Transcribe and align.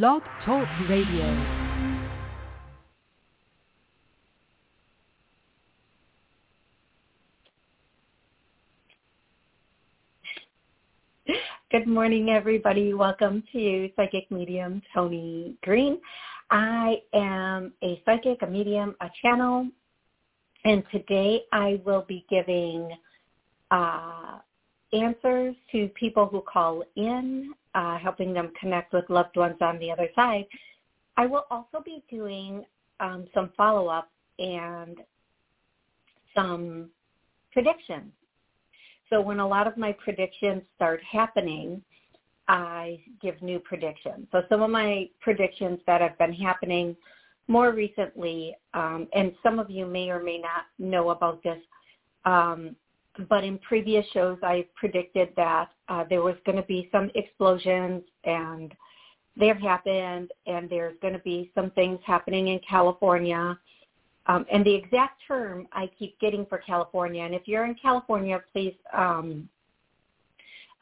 Blog 0.00 0.22
Talk 0.46 0.66
Radio. 0.88 1.26
Good 11.70 11.86
morning, 11.86 12.30
everybody. 12.30 12.94
Welcome 12.94 13.42
to 13.52 13.90
Psychic 13.94 14.30
Medium 14.30 14.80
Toni 14.94 15.56
Greene. 15.62 15.98
I 16.50 17.02
am 17.12 17.74
a 17.84 18.00
psychic, 18.06 18.40
a 18.40 18.46
medium, 18.46 18.96
a 19.02 19.10
channel, 19.20 19.68
and 20.64 20.82
today 20.90 21.42
I 21.52 21.82
will 21.84 22.06
be 22.08 22.24
giving 22.30 22.96
uh, 23.70 24.38
answers 24.92 25.54
to 25.72 25.88
people 25.88 26.26
who 26.26 26.42
call 26.42 26.84
in, 26.96 27.52
uh, 27.74 27.98
helping 27.98 28.32
them 28.32 28.52
connect 28.58 28.92
with 28.92 29.08
loved 29.08 29.36
ones 29.36 29.56
on 29.60 29.78
the 29.78 29.90
other 29.90 30.08
side. 30.14 30.46
I 31.16 31.26
will 31.26 31.44
also 31.50 31.82
be 31.84 32.02
doing 32.10 32.64
um, 33.00 33.26
some 33.34 33.50
follow-up 33.56 34.10
and 34.38 34.98
some 36.34 36.90
predictions. 37.52 38.12
So 39.10 39.20
when 39.20 39.40
a 39.40 39.46
lot 39.46 39.66
of 39.66 39.76
my 39.76 39.92
predictions 39.92 40.62
start 40.76 41.00
happening, 41.10 41.82
I 42.48 43.00
give 43.20 43.40
new 43.42 43.58
predictions. 43.58 44.26
So 44.32 44.42
some 44.48 44.62
of 44.62 44.70
my 44.70 45.08
predictions 45.20 45.78
that 45.86 46.00
have 46.00 46.16
been 46.18 46.32
happening 46.32 46.96
more 47.48 47.72
recently, 47.72 48.56
um, 48.74 49.08
and 49.14 49.32
some 49.42 49.58
of 49.58 49.70
you 49.70 49.84
may 49.86 50.10
or 50.10 50.22
may 50.22 50.38
not 50.38 50.64
know 50.78 51.10
about 51.10 51.42
this, 51.42 51.58
um, 52.24 52.74
but 53.28 53.44
in 53.44 53.58
previous 53.58 54.06
shows 54.12 54.38
I 54.42 54.66
predicted 54.74 55.30
that 55.36 55.70
uh, 55.88 56.04
there 56.08 56.22
was 56.22 56.36
going 56.44 56.56
to 56.56 56.62
be 56.62 56.88
some 56.92 57.10
explosions 57.14 58.02
and 58.24 58.74
they 59.36 59.48
have 59.48 59.60
happened 59.60 60.30
and 60.46 60.68
there's 60.68 60.96
going 61.00 61.14
to 61.14 61.20
be 61.20 61.50
some 61.54 61.70
things 61.70 61.98
happening 62.04 62.48
in 62.48 62.60
California. 62.68 63.58
Um, 64.26 64.46
and 64.52 64.64
the 64.64 64.74
exact 64.74 65.20
term 65.26 65.66
I 65.72 65.90
keep 65.98 66.18
getting 66.20 66.46
for 66.46 66.58
California, 66.58 67.24
and 67.24 67.34
if 67.34 67.42
you're 67.46 67.64
in 67.64 67.74
California, 67.74 68.40
please 68.52 68.74
um, 68.92 69.48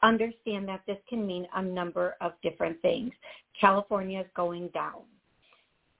understand 0.03 0.67
that 0.67 0.81
this 0.85 0.97
can 1.09 1.25
mean 1.25 1.47
a 1.55 1.61
number 1.61 2.15
of 2.21 2.33
different 2.43 2.79
things. 2.81 3.11
California 3.59 4.19
is 4.19 4.27
going 4.35 4.67
down. 4.69 5.01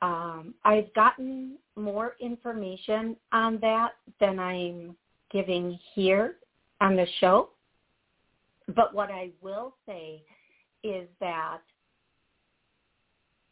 Um, 0.03 0.53
I've 0.65 0.93
gotten 0.93 1.57
more 1.75 2.15
information 2.19 3.15
on 3.31 3.59
that 3.61 3.93
than 4.19 4.39
I'm 4.39 4.95
giving 5.31 5.79
here 5.93 6.35
on 6.79 6.95
the 6.95 7.07
show. 7.19 7.49
But 8.75 8.93
what 8.93 9.09
I 9.11 9.29
will 9.41 9.75
say 9.85 10.23
is 10.83 11.07
that, 11.19 11.59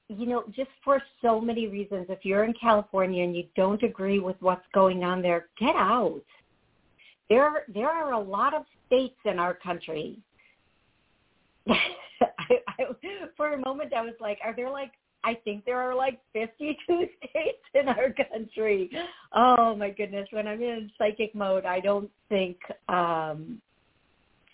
you 0.07 0.25
know, 0.25 0.43
just 0.55 0.69
for 0.83 1.01
so 1.21 1.39
many 1.39 1.67
reasons, 1.67 2.07
if 2.09 2.23
you're 2.23 2.43
in 2.43 2.53
California 2.53 3.23
and 3.23 3.35
you 3.35 3.45
don't 3.55 3.83
agree 3.83 4.19
with 4.19 4.35
what's 4.39 4.65
going 4.73 5.03
on 5.03 5.21
there, 5.21 5.47
get 5.59 5.75
out. 5.75 6.23
There, 7.29 7.63
there 7.73 7.89
are 7.89 8.13
a 8.13 8.19
lot 8.19 8.55
of 8.55 8.63
states 8.87 9.17
in 9.25 9.37
our 9.37 9.53
country. 9.53 10.19
I, 11.69 12.55
I, 12.67 12.85
for 13.37 13.53
a 13.53 13.57
moment, 13.57 13.93
I 13.93 14.01
was 14.01 14.15
like, 14.19 14.39
are 14.43 14.55
there 14.55 14.69
like 14.69 14.91
I 15.23 15.35
think 15.43 15.65
there 15.65 15.79
are 15.79 15.95
like 15.95 16.19
52 16.33 16.77
states 17.17 17.63
in 17.73 17.87
our 17.87 18.13
country. 18.31 18.89
Oh 19.33 19.75
my 19.75 19.89
goodness. 19.89 20.27
When 20.31 20.47
I'm 20.47 20.61
in 20.61 20.89
psychic 20.97 21.35
mode, 21.35 21.65
I 21.65 21.79
don't 21.79 22.09
think 22.29 22.57
um, 22.87 23.61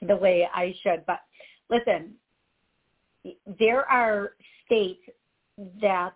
the 0.02 0.16
way 0.16 0.48
I 0.54 0.74
should. 0.82 1.06
But 1.06 1.22
listen, 1.70 2.14
there 3.60 3.86
are 3.90 4.32
states 4.66 5.04
that 5.82 6.14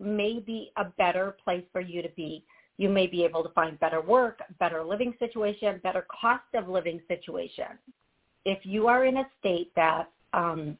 may 0.00 0.40
be 0.40 0.70
a 0.76 0.84
better 0.84 1.36
place 1.44 1.64
for 1.72 1.80
you 1.80 2.02
to 2.02 2.08
be. 2.10 2.44
You 2.76 2.88
may 2.88 3.06
be 3.06 3.24
able 3.24 3.42
to 3.44 3.50
find 3.50 3.78
better 3.78 4.00
work, 4.00 4.40
better 4.58 4.82
living 4.82 5.14
situation, 5.18 5.80
better 5.82 6.06
cost 6.20 6.42
of 6.54 6.68
living 6.68 7.00
situation. 7.06 7.78
If 8.44 8.58
you 8.64 8.88
are 8.88 9.04
in 9.04 9.18
a 9.18 9.24
state 9.38 9.72
that 9.76 10.10
um, 10.32 10.76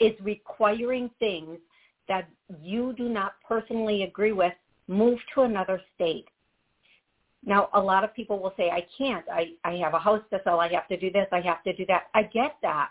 is 0.00 0.12
requiring 0.20 1.10
things 1.20 1.58
that 2.08 2.28
you 2.60 2.92
do 2.96 3.08
not 3.08 3.34
personally 3.46 4.02
agree 4.02 4.32
with, 4.32 4.52
move 4.88 5.18
to 5.34 5.42
another 5.42 5.80
state. 5.94 6.26
Now, 7.46 7.68
a 7.74 7.80
lot 7.80 8.04
of 8.04 8.14
people 8.14 8.38
will 8.38 8.54
say, 8.56 8.70
I 8.70 8.86
can't. 8.96 9.24
I, 9.30 9.52
I 9.64 9.72
have 9.76 9.94
a 9.94 9.98
house 9.98 10.22
to 10.30 10.40
sell. 10.44 10.60
I 10.60 10.68
have 10.68 10.88
to 10.88 10.96
do 10.96 11.10
this. 11.10 11.26
I 11.30 11.40
have 11.40 11.62
to 11.64 11.74
do 11.74 11.84
that. 11.86 12.04
I 12.14 12.22
get 12.22 12.56
that. 12.62 12.90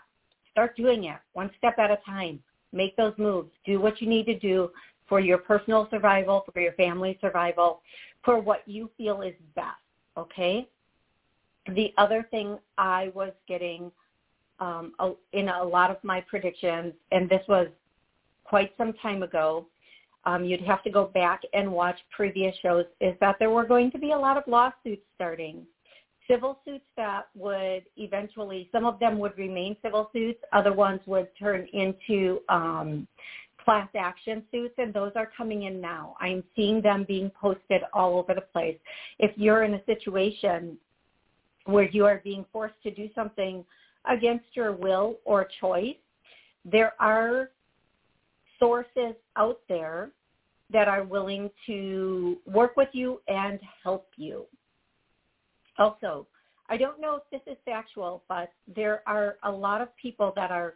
Start 0.52 0.76
doing 0.76 1.04
it 1.04 1.16
one 1.32 1.50
step 1.58 1.78
at 1.78 1.90
a 1.90 1.98
time. 2.06 2.40
Make 2.72 2.96
those 2.96 3.14
moves. 3.18 3.50
Do 3.64 3.80
what 3.80 4.00
you 4.00 4.08
need 4.08 4.26
to 4.26 4.38
do 4.38 4.70
for 5.08 5.18
your 5.20 5.38
personal 5.38 5.88
survival, 5.90 6.44
for 6.52 6.60
your 6.60 6.72
family 6.72 7.18
survival, 7.20 7.80
for 8.24 8.40
what 8.40 8.62
you 8.66 8.90
feel 8.96 9.22
is 9.22 9.34
best. 9.54 9.76
Okay? 10.16 10.68
The 11.74 11.92
other 11.98 12.26
thing 12.30 12.58
I 12.78 13.10
was 13.14 13.32
getting 13.48 13.90
um, 14.60 14.92
in 15.32 15.48
a 15.48 15.64
lot 15.64 15.90
of 15.90 15.96
my 16.04 16.20
predictions, 16.20 16.94
and 17.10 17.28
this 17.28 17.42
was 17.48 17.66
quite 18.44 18.72
some 18.76 18.92
time 18.94 19.22
ago, 19.22 19.66
um, 20.26 20.44
you'd 20.44 20.60
have 20.62 20.82
to 20.84 20.90
go 20.90 21.06
back 21.06 21.42
and 21.52 21.70
watch 21.70 21.98
previous 22.10 22.54
shows, 22.62 22.86
is 23.00 23.14
that 23.20 23.36
there 23.38 23.50
were 23.50 23.66
going 23.66 23.90
to 23.90 23.98
be 23.98 24.12
a 24.12 24.18
lot 24.18 24.36
of 24.36 24.44
lawsuits 24.46 25.02
starting. 25.14 25.66
Civil 26.28 26.58
suits 26.64 26.86
that 26.96 27.26
would 27.34 27.82
eventually, 27.98 28.68
some 28.72 28.86
of 28.86 28.98
them 28.98 29.18
would 29.18 29.36
remain 29.36 29.76
civil 29.82 30.08
suits, 30.12 30.40
other 30.52 30.72
ones 30.72 31.00
would 31.06 31.28
turn 31.38 31.68
into 31.74 32.40
um, 32.48 33.06
class 33.62 33.88
action 33.94 34.42
suits, 34.50 34.74
and 34.78 34.94
those 34.94 35.12
are 35.16 35.30
coming 35.36 35.64
in 35.64 35.80
now. 35.80 36.16
I'm 36.20 36.42
seeing 36.56 36.80
them 36.80 37.04
being 37.06 37.30
posted 37.30 37.82
all 37.92 38.18
over 38.18 38.34
the 38.34 38.40
place. 38.40 38.78
If 39.18 39.36
you're 39.36 39.64
in 39.64 39.74
a 39.74 39.84
situation 39.84 40.78
where 41.66 41.88
you 41.90 42.06
are 42.06 42.20
being 42.24 42.44
forced 42.52 42.80
to 42.82 42.90
do 42.90 43.08
something 43.14 43.64
against 44.10 44.46
your 44.54 44.72
will 44.72 45.16
or 45.24 45.48
choice, 45.60 45.96
there 46.64 46.92
are 47.00 47.50
sources 48.64 49.14
out 49.36 49.60
there 49.68 50.10
that 50.72 50.88
are 50.88 51.04
willing 51.04 51.50
to 51.66 52.38
work 52.46 52.76
with 52.78 52.88
you 52.92 53.20
and 53.28 53.60
help 53.82 54.08
you. 54.16 54.46
Also, 55.78 56.26
I 56.70 56.78
don't 56.78 56.98
know 56.98 57.16
if 57.16 57.22
this 57.30 57.52
is 57.52 57.58
factual, 57.66 58.22
but 58.26 58.50
there 58.74 59.02
are 59.06 59.36
a 59.42 59.50
lot 59.50 59.82
of 59.82 59.88
people 60.00 60.32
that 60.34 60.50
are 60.50 60.74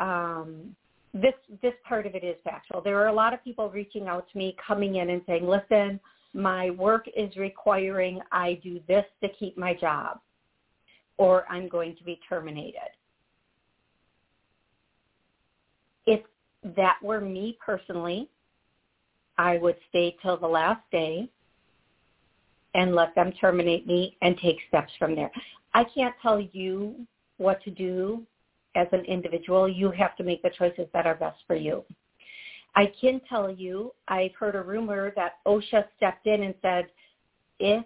um, 0.00 0.76
this 1.14 1.32
this 1.62 1.72
part 1.88 2.06
of 2.06 2.14
it 2.14 2.22
is 2.22 2.36
factual. 2.44 2.82
There 2.82 3.00
are 3.02 3.06
a 3.06 3.12
lot 3.12 3.32
of 3.32 3.42
people 3.42 3.70
reaching 3.70 4.06
out 4.06 4.26
to 4.30 4.36
me, 4.36 4.54
coming 4.66 4.96
in 4.96 5.08
and 5.08 5.22
saying, 5.26 5.46
"Listen, 5.48 5.98
my 6.34 6.70
work 6.70 7.06
is 7.16 7.34
requiring 7.36 8.20
I 8.32 8.60
do 8.62 8.80
this 8.86 9.06
to 9.22 9.28
keep 9.30 9.56
my 9.56 9.72
job, 9.72 10.20
or 11.16 11.46
I'm 11.48 11.68
going 11.68 11.96
to 11.96 12.04
be 12.04 12.20
terminated." 12.28 12.92
That 16.76 16.96
were 17.02 17.20
me 17.20 17.58
personally, 17.64 18.28
I 19.38 19.58
would 19.58 19.76
stay 19.88 20.16
till 20.22 20.36
the 20.36 20.46
last 20.46 20.82
day 20.90 21.28
and 22.74 22.94
let 22.94 23.14
them 23.14 23.32
terminate 23.40 23.86
me 23.86 24.16
and 24.22 24.36
take 24.38 24.58
steps 24.68 24.92
from 24.98 25.14
there. 25.14 25.30
I 25.74 25.84
can't 25.84 26.14
tell 26.22 26.40
you 26.40 26.94
what 27.36 27.62
to 27.64 27.70
do 27.70 28.22
as 28.74 28.88
an 28.92 29.04
individual. 29.04 29.68
You 29.68 29.90
have 29.92 30.16
to 30.16 30.24
make 30.24 30.42
the 30.42 30.50
choices 30.50 30.86
that 30.92 31.06
are 31.06 31.14
best 31.14 31.38
for 31.46 31.54
you. 31.54 31.84
I 32.76 32.92
can 33.00 33.20
tell 33.28 33.50
you, 33.50 33.92
I've 34.08 34.34
heard 34.34 34.56
a 34.56 34.62
rumor 34.62 35.12
that 35.14 35.34
OSHA 35.46 35.84
stepped 35.96 36.26
in 36.26 36.42
and 36.42 36.54
said, 36.60 36.86
if 37.60 37.84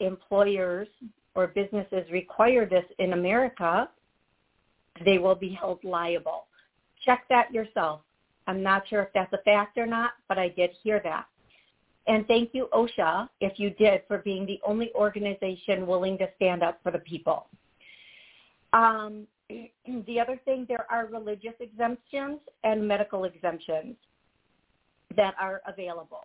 employers 0.00 0.88
or 1.36 1.46
businesses 1.48 2.10
require 2.10 2.66
this 2.66 2.84
in 2.98 3.12
America, 3.12 3.88
they 5.04 5.18
will 5.18 5.36
be 5.36 5.50
held 5.50 5.84
liable 5.84 6.48
check 7.04 7.24
that 7.28 7.52
yourself. 7.52 8.00
I'm 8.48 8.62
not 8.62 8.88
sure 8.88 9.02
if 9.02 9.10
that's 9.14 9.32
a 9.34 9.42
fact 9.44 9.76
or 9.76 9.86
not, 9.86 10.12
but 10.26 10.38
I 10.38 10.48
did 10.48 10.70
hear 10.82 11.00
that. 11.04 11.26
And 12.06 12.26
thank 12.26 12.54
you, 12.54 12.68
OSHA, 12.72 13.28
if 13.42 13.60
you 13.60 13.70
did, 13.70 14.00
for 14.08 14.18
being 14.18 14.46
the 14.46 14.58
only 14.66 14.90
organization 14.94 15.86
willing 15.86 16.16
to 16.18 16.28
stand 16.36 16.62
up 16.62 16.80
for 16.82 16.90
the 16.90 16.98
people. 17.00 17.46
Um, 18.72 19.26
the 20.06 20.18
other 20.18 20.40
thing, 20.46 20.64
there 20.66 20.86
are 20.90 21.06
religious 21.06 21.52
exemptions 21.60 22.40
and 22.64 22.88
medical 22.88 23.24
exemptions 23.24 23.96
that 25.14 25.34
are 25.38 25.60
available. 25.66 26.24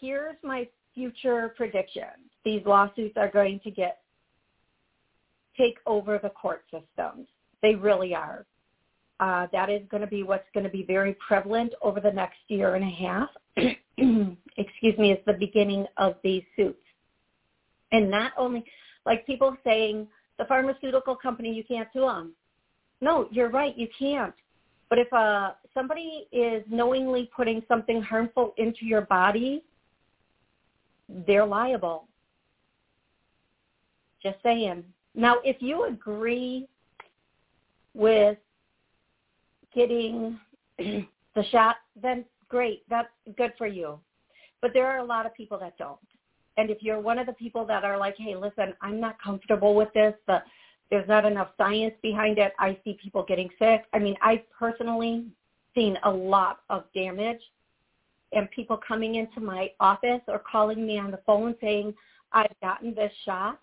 Here's 0.00 0.36
my 0.42 0.66
future 0.94 1.52
prediction. 1.54 2.04
These 2.46 2.62
lawsuits 2.64 3.16
are 3.18 3.30
going 3.30 3.60
to 3.64 3.70
get 3.70 3.98
take 5.58 5.76
over 5.84 6.18
the 6.22 6.30
court 6.30 6.64
systems. 6.70 7.26
They 7.60 7.74
really 7.74 8.14
are. 8.14 8.46
Uh, 9.22 9.46
that 9.52 9.70
is 9.70 9.82
going 9.88 10.00
to 10.00 10.06
be 10.08 10.24
what's 10.24 10.48
going 10.52 10.64
to 10.64 10.70
be 10.70 10.82
very 10.82 11.16
prevalent 11.24 11.72
over 11.80 12.00
the 12.00 12.10
next 12.10 12.38
year 12.48 12.74
and 12.74 12.84
a 12.84 12.88
half. 12.90 13.28
Excuse 14.56 14.98
me, 14.98 15.12
is 15.12 15.18
the 15.26 15.36
beginning 15.38 15.86
of 15.96 16.16
these 16.24 16.42
suits. 16.56 16.82
And 17.92 18.10
not 18.10 18.32
only, 18.36 18.64
like 19.06 19.24
people 19.24 19.56
saying, 19.62 20.08
the 20.40 20.44
pharmaceutical 20.46 21.14
company, 21.14 21.54
you 21.54 21.62
can't 21.62 21.88
sue 21.92 22.00
them. 22.00 22.32
No, 23.00 23.28
you're 23.30 23.48
right, 23.48 23.78
you 23.78 23.86
can't. 23.96 24.34
But 24.90 24.98
if 24.98 25.12
uh, 25.12 25.52
somebody 25.72 26.26
is 26.32 26.64
knowingly 26.68 27.30
putting 27.36 27.62
something 27.68 28.02
harmful 28.02 28.54
into 28.56 28.84
your 28.84 29.02
body, 29.02 29.62
they're 31.28 31.46
liable. 31.46 32.08
Just 34.20 34.38
saying. 34.42 34.82
Now, 35.14 35.36
if 35.44 35.58
you 35.60 35.84
agree 35.84 36.66
with 37.94 38.38
getting 39.74 40.38
the 40.78 41.44
shot, 41.50 41.76
then 42.00 42.24
great. 42.48 42.82
That's 42.88 43.08
good 43.36 43.52
for 43.56 43.66
you. 43.66 43.98
But 44.60 44.72
there 44.74 44.86
are 44.86 44.98
a 44.98 45.04
lot 45.04 45.26
of 45.26 45.34
people 45.34 45.58
that 45.58 45.76
don't. 45.78 45.98
And 46.56 46.70
if 46.70 46.82
you're 46.82 47.00
one 47.00 47.18
of 47.18 47.26
the 47.26 47.32
people 47.32 47.64
that 47.66 47.84
are 47.84 47.96
like, 47.96 48.16
hey, 48.18 48.36
listen, 48.36 48.74
I'm 48.82 49.00
not 49.00 49.20
comfortable 49.22 49.74
with 49.74 49.92
this, 49.94 50.14
but 50.26 50.44
there's 50.90 51.08
not 51.08 51.24
enough 51.24 51.48
science 51.56 51.94
behind 52.02 52.38
it. 52.38 52.52
I 52.58 52.78
see 52.84 52.98
people 53.02 53.24
getting 53.26 53.48
sick. 53.58 53.84
I 53.94 53.98
mean, 53.98 54.14
I've 54.22 54.48
personally 54.50 55.24
seen 55.74 55.96
a 56.04 56.10
lot 56.10 56.60
of 56.68 56.84
damage 56.94 57.40
and 58.32 58.50
people 58.50 58.78
coming 58.86 59.14
into 59.14 59.40
my 59.40 59.70
office 59.80 60.20
or 60.28 60.38
calling 60.38 60.86
me 60.86 60.98
on 60.98 61.10
the 61.10 61.20
phone 61.26 61.54
saying, 61.60 61.94
I've 62.32 62.54
gotten 62.60 62.94
this 62.94 63.12
shot 63.24 63.58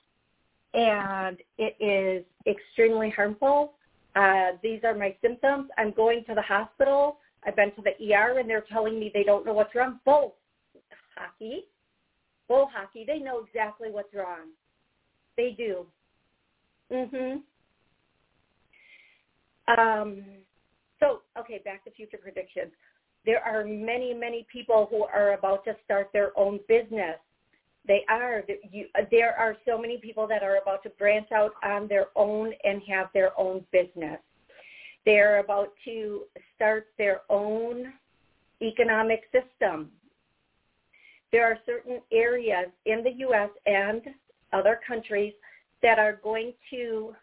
and 0.74 1.38
it 1.58 1.76
is 1.80 2.26
extremely 2.48 3.10
harmful. 3.10 3.74
Uh, 4.16 4.58
these 4.64 4.82
are 4.84 4.96
my 4.96 5.16
symptoms. 5.22 5.70
I'm 5.78 5.92
going 5.92 6.24
to 6.28 6.36
the 6.36 6.42
hospital. 6.42 7.20
I've 7.46 7.56
been 7.56 7.72
to 7.76 7.82
the 7.82 8.14
ER 8.14 8.40
and 8.40 8.50
they're 8.50 8.66
telling 8.72 9.00
me 9.00 9.12
they 9.14 9.24
don't 9.24 9.46
know 9.46 9.54
what's 9.54 9.74
wrong. 9.76 10.00
Bull 10.06 10.36
hockey. 11.16 11.66
Bull 12.48 12.70
hockey. 12.74 13.06
They 13.06 13.20
know 13.20 13.44
exactly 13.46 13.90
what's 13.92 14.14
wrong. 14.14 14.50
They 15.38 15.52
do. 15.52 15.86
Mhm. 16.92 17.44
Um, 19.68 20.44
so, 21.00 21.22
okay, 21.38 21.60
back 21.60 21.84
to 21.86 21.92
future 21.92 22.18
predictions. 22.18 22.74
There 23.26 23.42
are 23.44 23.64
many, 23.64 24.14
many 24.14 24.48
people 24.52 24.88
who 24.90 25.04
are 25.04 25.34
about 25.34 25.64
to 25.66 25.78
start 25.86 26.12
their 26.12 26.38
own 26.38 26.60
business. 26.68 27.20
They 27.88 28.04
are. 28.10 28.44
You, 28.72 28.86
there 29.10 29.34
are 29.38 29.56
so 29.66 29.78
many 29.78 29.98
people 29.98 30.28
that 30.28 30.44
are 30.44 30.58
about 30.58 30.84
to 30.84 30.90
branch 30.92 31.32
out 31.32 31.54
on 31.64 31.88
their 31.88 32.08
own 32.16 32.54
and 32.64 32.82
have 32.88 33.08
their 33.14 33.38
own 33.40 33.66
business. 33.72 34.20
They're 35.06 35.40
about 35.40 35.70
to 35.86 36.24
start 36.56 36.88
their 36.98 37.22
own 37.30 37.94
economic 38.62 39.24
system. 39.32 39.90
There 41.32 41.46
are 41.46 41.58
certain 41.66 42.02
areas 42.12 42.68
in 42.86 43.04
the 43.04 43.12
U.S. 43.20 43.50
and 43.66 44.02
other 44.52 44.80
countries 44.88 45.34
that 45.82 46.00
are 46.00 46.20
going 46.24 46.54
to 46.72 47.16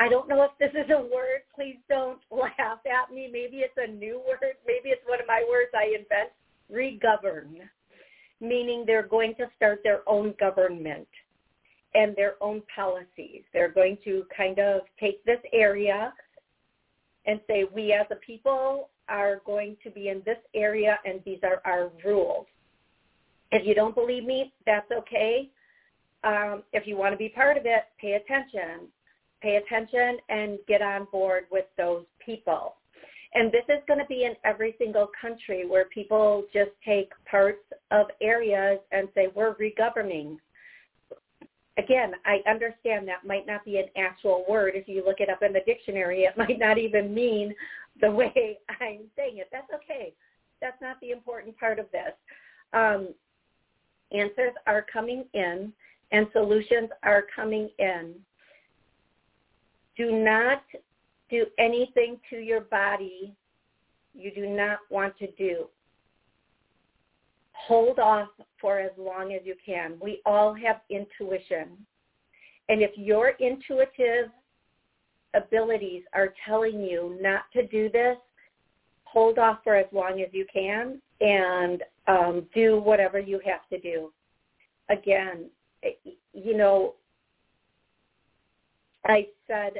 I 0.00 0.08
don't 0.08 0.30
know 0.30 0.42
if 0.44 0.52
this 0.58 0.70
is 0.72 0.90
a 0.90 1.02
word. 1.02 1.44
Please 1.54 1.76
don't 1.86 2.20
laugh 2.30 2.80
at 2.86 3.14
me. 3.14 3.28
Maybe 3.30 3.58
it's 3.58 3.76
a 3.76 3.86
new 3.86 4.22
word. 4.26 4.56
Maybe 4.66 4.88
it's 4.88 5.06
one 5.06 5.20
of 5.20 5.26
my 5.26 5.44
words 5.48 5.70
I 5.74 5.94
invent. 5.94 6.32
Regovern, 6.72 7.68
meaning 8.40 8.84
they're 8.86 9.06
going 9.06 9.34
to 9.36 9.46
start 9.56 9.80
their 9.82 10.00
own 10.08 10.34
government 10.38 11.08
and 11.94 12.14
their 12.16 12.34
own 12.40 12.62
policies. 12.74 13.42
They're 13.52 13.72
going 13.72 13.98
to 14.04 14.24
kind 14.34 14.58
of 14.58 14.82
take 14.98 15.24
this 15.24 15.40
area 15.52 16.12
and 17.26 17.40
say, 17.46 17.64
we 17.74 17.92
as 17.92 18.06
a 18.10 18.16
people 18.16 18.90
are 19.08 19.42
going 19.44 19.76
to 19.82 19.90
be 19.90 20.08
in 20.08 20.22
this 20.24 20.38
area 20.54 20.98
and 21.04 21.20
these 21.24 21.40
are 21.42 21.60
our 21.64 21.90
rules. 22.04 22.46
If 23.52 23.66
you 23.66 23.74
don't 23.74 23.94
believe 23.94 24.24
me, 24.24 24.52
that's 24.64 24.90
okay 24.92 25.50
um, 26.22 26.62
if 26.72 26.86
you 26.86 26.96
want 26.96 27.12
to 27.12 27.16
be 27.16 27.28
part 27.28 27.56
of 27.56 27.64
it, 27.66 27.84
pay 28.00 28.12
attention. 28.12 28.88
Pay 29.42 29.56
attention 29.56 30.18
and 30.28 30.58
get 30.68 30.82
on 30.82 31.06
board 31.10 31.44
with 31.50 31.64
those 31.78 32.04
people. 32.24 32.76
And 33.34 33.52
this 33.52 33.64
is 33.68 33.82
going 33.86 34.00
to 34.00 34.06
be 34.06 34.24
in 34.24 34.34
every 34.44 34.74
single 34.78 35.08
country 35.20 35.66
where 35.66 35.84
people 35.86 36.44
just 36.52 36.70
take 36.84 37.10
parts 37.30 37.62
of 37.90 38.06
areas 38.20 38.80
and 38.90 39.08
say, 39.14 39.28
we're 39.34 39.54
regoverning. 39.54 40.38
Again, 41.78 42.12
I 42.26 42.38
understand 42.50 43.06
that 43.06 43.24
might 43.24 43.46
not 43.46 43.64
be 43.64 43.78
an 43.78 43.86
actual 43.96 44.44
word. 44.48 44.72
If 44.74 44.88
you 44.88 45.04
look 45.06 45.20
it 45.20 45.30
up 45.30 45.42
in 45.42 45.52
the 45.52 45.60
dictionary, 45.64 46.24
it 46.24 46.34
might 46.36 46.58
not 46.58 46.76
even 46.78 47.14
mean 47.14 47.54
the 48.00 48.10
way 48.10 48.58
I'm 48.80 49.02
saying 49.16 49.38
it. 49.38 49.48
That's 49.52 49.70
okay. 49.74 50.12
That's 50.60 50.80
not 50.82 51.00
the 51.00 51.12
important 51.12 51.56
part 51.56 51.78
of 51.78 51.86
this. 51.92 52.12
Um, 52.72 53.14
answers 54.12 54.52
are 54.66 54.84
coming 54.92 55.24
in 55.34 55.72
and 56.12 56.26
solutions 56.32 56.90
are 57.04 57.24
coming 57.34 57.70
in. 57.78 58.14
Do 59.96 60.10
not 60.12 60.62
do 61.30 61.46
anything 61.58 62.18
to 62.30 62.36
your 62.36 62.62
body 62.62 63.34
you 64.14 64.32
do 64.34 64.46
not 64.48 64.78
want 64.90 65.16
to 65.18 65.30
do. 65.32 65.66
Hold 67.52 67.98
off 67.98 68.28
for 68.60 68.80
as 68.80 68.90
long 68.96 69.32
as 69.32 69.42
you 69.44 69.54
can. 69.64 69.94
We 70.00 70.20
all 70.26 70.54
have 70.54 70.80
intuition. 70.90 71.68
And 72.68 72.82
if 72.82 72.90
your 72.96 73.30
intuitive 73.40 74.30
abilities 75.34 76.02
are 76.12 76.34
telling 76.46 76.80
you 76.80 77.18
not 77.20 77.42
to 77.52 77.66
do 77.66 77.90
this, 77.90 78.16
hold 79.04 79.38
off 79.38 79.58
for 79.62 79.76
as 79.76 79.86
long 79.92 80.20
as 80.20 80.28
you 80.32 80.46
can 80.52 81.00
and 81.20 81.82
um, 82.08 82.46
do 82.54 82.80
whatever 82.80 83.18
you 83.18 83.40
have 83.44 83.68
to 83.70 83.78
do. 83.78 84.12
Again, 84.88 85.50
you 86.32 86.56
know, 86.56 86.94
I 89.06 89.26
said 89.46 89.72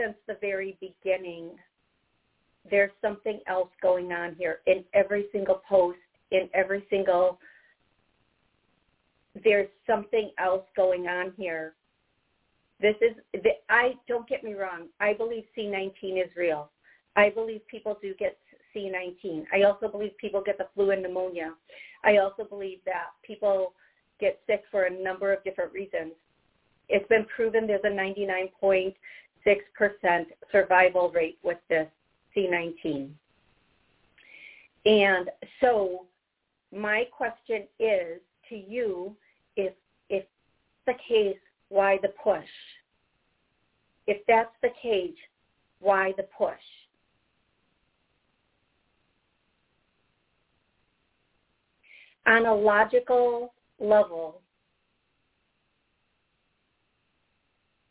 since 0.00 0.16
the 0.26 0.36
very 0.40 0.78
beginning, 0.80 1.50
there's 2.70 2.90
something 3.02 3.40
else 3.46 3.70
going 3.82 4.12
on 4.12 4.34
here 4.36 4.60
in 4.66 4.84
every 4.94 5.26
single 5.32 5.62
post, 5.68 5.98
in 6.30 6.48
every 6.54 6.84
single, 6.90 7.38
there's 9.44 9.68
something 9.86 10.30
else 10.38 10.64
going 10.76 11.06
on 11.06 11.32
here. 11.36 11.74
This 12.80 12.96
is, 13.00 13.16
the, 13.34 13.50
I 13.68 13.94
don't 14.08 14.28
get 14.28 14.42
me 14.42 14.54
wrong. 14.54 14.88
I 15.00 15.12
believe 15.12 15.44
C19 15.56 16.22
is 16.22 16.30
real. 16.36 16.70
I 17.16 17.30
believe 17.30 17.66
people 17.66 17.98
do 18.00 18.14
get 18.18 18.38
C19. 18.74 19.44
I 19.52 19.62
also 19.62 19.88
believe 19.88 20.16
people 20.18 20.42
get 20.44 20.58
the 20.58 20.68
flu 20.74 20.90
and 20.90 21.02
pneumonia. 21.02 21.54
I 22.04 22.18
also 22.18 22.44
believe 22.44 22.78
that 22.86 23.08
people 23.22 23.74
get 24.20 24.40
sick 24.46 24.62
for 24.70 24.84
a 24.84 25.02
number 25.02 25.32
of 25.32 25.42
different 25.44 25.72
reasons. 25.72 26.12
It's 26.88 27.08
been 27.08 27.26
proven 27.34 27.66
there's 27.66 27.80
a 27.84 27.88
99.6% 27.88 28.94
survival 30.52 31.10
rate 31.10 31.38
with 31.42 31.58
this 31.68 31.88
C19. 32.36 33.10
And 34.86 35.30
so 35.60 36.06
my 36.72 37.04
question 37.10 37.64
is 37.78 38.20
to 38.48 38.56
you, 38.56 39.14
if, 39.56 39.72
if 40.08 40.24
the 40.86 40.94
case, 41.06 41.36
why 41.68 41.98
the 42.02 42.12
push? 42.22 42.44
If 44.06 44.18
that's 44.26 44.54
the 44.62 44.70
case, 44.82 45.14
why 45.80 46.12
the 46.16 46.26
push? 46.36 46.54
On 52.26 52.46
a 52.46 52.54
logical 52.54 53.54
level, 53.78 54.40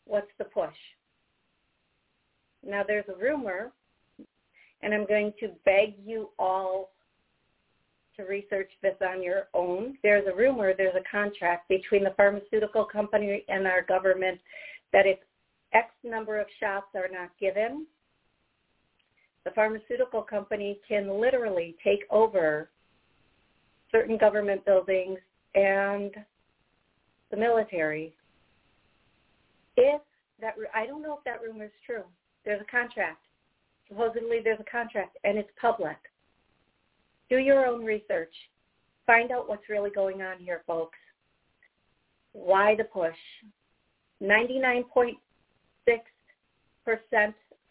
what's 0.06 0.30
the 0.38 0.44
push? 0.44 0.74
Now 2.66 2.82
there's 2.86 3.06
a 3.08 3.18
rumor, 3.18 3.72
and 4.82 4.94
I'm 4.94 5.06
going 5.06 5.32
to 5.40 5.48
beg 5.64 5.94
you 6.04 6.30
all 6.38 6.90
to 8.16 8.24
research 8.24 8.70
this 8.82 8.96
on 9.06 9.22
your 9.22 9.48
own. 9.54 9.96
There's 10.02 10.26
a 10.30 10.36
rumor, 10.36 10.74
there's 10.76 10.94
a 10.94 11.10
contract 11.10 11.68
between 11.68 12.04
the 12.04 12.14
pharmaceutical 12.16 12.84
company 12.84 13.44
and 13.48 13.66
our 13.66 13.82
government 13.82 14.40
that 14.92 15.06
if 15.06 15.18
X 15.72 15.88
number 16.04 16.40
of 16.40 16.46
shots 16.58 16.86
are 16.94 17.08
not 17.10 17.30
given, 17.40 17.86
the 19.44 19.50
pharmaceutical 19.52 20.22
company 20.22 20.78
can 20.86 21.20
literally 21.20 21.76
take 21.82 22.00
over 22.10 22.68
certain 23.90 24.18
government 24.18 24.64
buildings 24.64 25.18
and 25.54 26.12
the 27.30 27.36
military. 27.36 28.14
If 29.76 30.02
that, 30.40 30.54
I 30.74 30.86
don't 30.86 31.02
know 31.02 31.16
if 31.16 31.24
that 31.24 31.40
rumor 31.42 31.64
is 31.64 31.70
true. 31.86 32.04
There's 32.44 32.60
a 32.60 32.70
contract. 32.70 33.24
Supposedly 33.88 34.38
there's 34.42 34.60
a 34.60 34.70
contract 34.70 35.16
and 35.24 35.36
it's 35.36 35.50
public. 35.60 35.96
Do 37.28 37.38
your 37.38 37.66
own 37.66 37.84
research. 37.84 38.32
Find 39.06 39.30
out 39.32 39.48
what's 39.48 39.68
really 39.68 39.90
going 39.90 40.22
on 40.22 40.38
here, 40.38 40.62
folks. 40.66 40.98
Why 42.32 42.76
the 42.76 42.84
push? 42.84 43.16
99.6% 44.22 45.16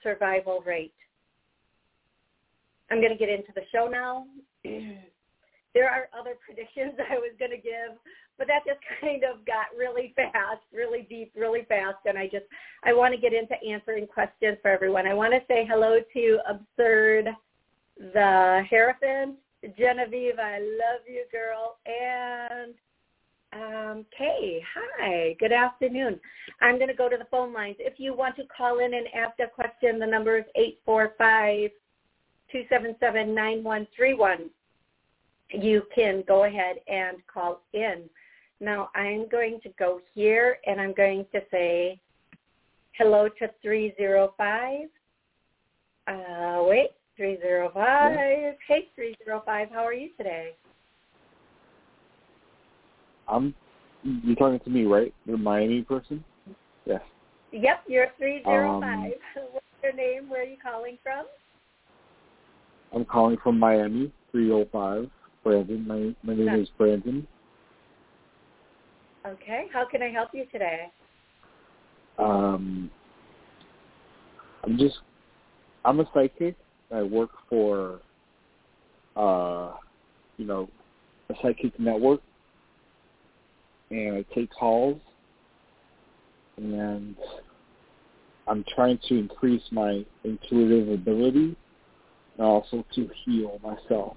survival 0.04 0.62
rate. 0.66 0.94
I'm 2.92 3.00
going 3.00 3.12
to 3.12 3.18
get 3.18 3.30
into 3.30 3.52
the 3.56 3.62
show 3.72 3.88
now. 3.88 4.26
there 5.74 5.90
are 5.90 6.10
other 6.18 6.36
predictions 6.44 6.94
I 7.12 7.16
was 7.16 7.32
going 7.38 7.52
to 7.52 7.58
give, 7.58 7.98
but 8.38 8.48
that 8.48 8.66
just 8.66 8.80
kind 9.02 9.24
of 9.24 9.46
got 9.46 9.68
really 9.78 10.14
fast, 10.16 10.64
really 10.74 11.06
deep, 11.10 11.32
really 11.36 11.66
fast. 11.68 11.98
And 12.06 12.18
I 12.18 12.26
just, 12.26 12.46
I 12.84 12.94
want 12.94 13.14
to 13.14 13.20
get 13.20 13.34
into 13.34 13.56
answering 13.64 14.08
questions 14.08 14.58
for 14.62 14.70
everyone. 14.70 15.06
I 15.06 15.14
want 15.14 15.34
to 15.34 15.40
say 15.48 15.68
hello 15.70 16.00
to 16.14 16.40
Absurd, 16.50 17.28
the 17.98 18.64
Hierophant, 18.70 19.36
Genevieve, 19.78 20.40
I 20.40 20.60
love 20.60 21.02
you, 21.06 21.26
girl, 21.32 21.78
and 21.86 22.74
um, 23.52 24.06
Kay, 24.18 24.64
hi, 24.74 25.36
good 25.40 25.52
afternoon. 25.52 26.20
I'm 26.62 26.78
going 26.78 26.88
to 26.88 26.94
go 26.94 27.10
to 27.10 27.18
the 27.18 27.26
phone 27.30 27.52
lines. 27.52 27.76
If 27.80 27.96
you 28.00 28.16
want 28.16 28.36
to 28.38 28.44
call 28.46 28.80
in 28.80 28.94
and 28.94 29.08
ask 29.14 29.38
a 29.40 29.48
question, 29.48 30.00
the 30.00 30.06
number 30.06 30.38
is 30.38 30.46
eight 30.56 30.80
four 30.86 31.14
five 31.18 31.72
two 32.52 32.64
seven 32.70 32.96
seven 33.00 33.36
nine 33.36 33.64
one 33.64 33.88
three 33.96 34.14
one 34.14 34.50
you 35.52 35.84
can 35.94 36.24
go 36.28 36.46
ahead 36.46 36.78
and 36.88 37.18
call 37.32 37.62
in. 37.74 38.04
Now 38.60 38.90
I'm 38.96 39.28
going 39.30 39.60
to 39.64 39.70
go 39.80 40.02
here 40.14 40.58
and 40.66 40.80
I'm 40.80 40.94
going 40.94 41.26
to 41.34 41.42
say 41.52 42.00
hello 42.94 43.30
to 43.40 43.50
305. 43.62 44.82
Uh, 46.08 46.64
wait, 46.64 46.90
305. 47.16 48.12
Yeah. 48.12 48.52
Hey, 48.68 48.90
305. 48.96 49.70
How 49.72 49.86
are 49.86 49.94
you 49.94 50.10
today? 50.18 50.56
I'm, 53.28 53.54
you're 54.04 54.36
talking 54.36 54.60
to 54.60 54.70
me, 54.70 54.86
right? 54.86 55.14
You're 55.26 55.36
a 55.36 55.40
Miami 55.40 55.84
person? 55.84 56.24
Yes. 56.86 57.02
Yep, 57.52 57.84
you're 57.88 58.08
305. 58.18 58.84
Um, 58.84 59.12
What's 59.52 59.66
your 59.84 59.94
name? 59.94 60.30
Where 60.30 60.42
are 60.42 60.46
you 60.46 60.58
calling 60.62 60.98
from? 61.04 61.26
I'm 62.94 63.06
calling 63.06 63.38
from 63.44 63.60
Miami, 63.60 64.12
305. 64.32 65.10
Brandon. 65.50 65.88
My 65.88 66.16
my 66.22 66.36
name 66.40 66.62
is 66.62 66.70
Brandon. 66.78 67.28
Okay. 69.26 69.66
How 69.74 69.84
can 69.90 70.04
I 70.04 70.10
help 70.10 70.30
you 70.32 70.46
today? 70.52 70.92
Um, 72.20 72.92
I'm 74.64 74.78
just 74.78 75.00
I'm 75.86 76.00
a 76.02 76.06
psychic. 76.14 76.56
I 76.94 77.02
work 77.02 77.32
for 77.50 78.02
uh, 79.16 79.74
you 80.38 80.46
know, 80.46 80.70
a 81.32 81.34
psychic 81.42 81.80
network, 81.80 82.22
and 83.90 84.18
I 84.18 84.36
take 84.36 84.52
calls, 84.52 85.02
and 86.58 87.16
I'm 88.48 88.64
trying 88.76 89.00
to 89.08 89.18
increase 89.18 89.64
my 89.72 90.06
intuitive 90.24 90.90
ability, 90.90 91.56
and 92.38 92.46
also 92.46 92.86
to 92.94 93.10
heal 93.26 93.60
myself. 93.64 94.16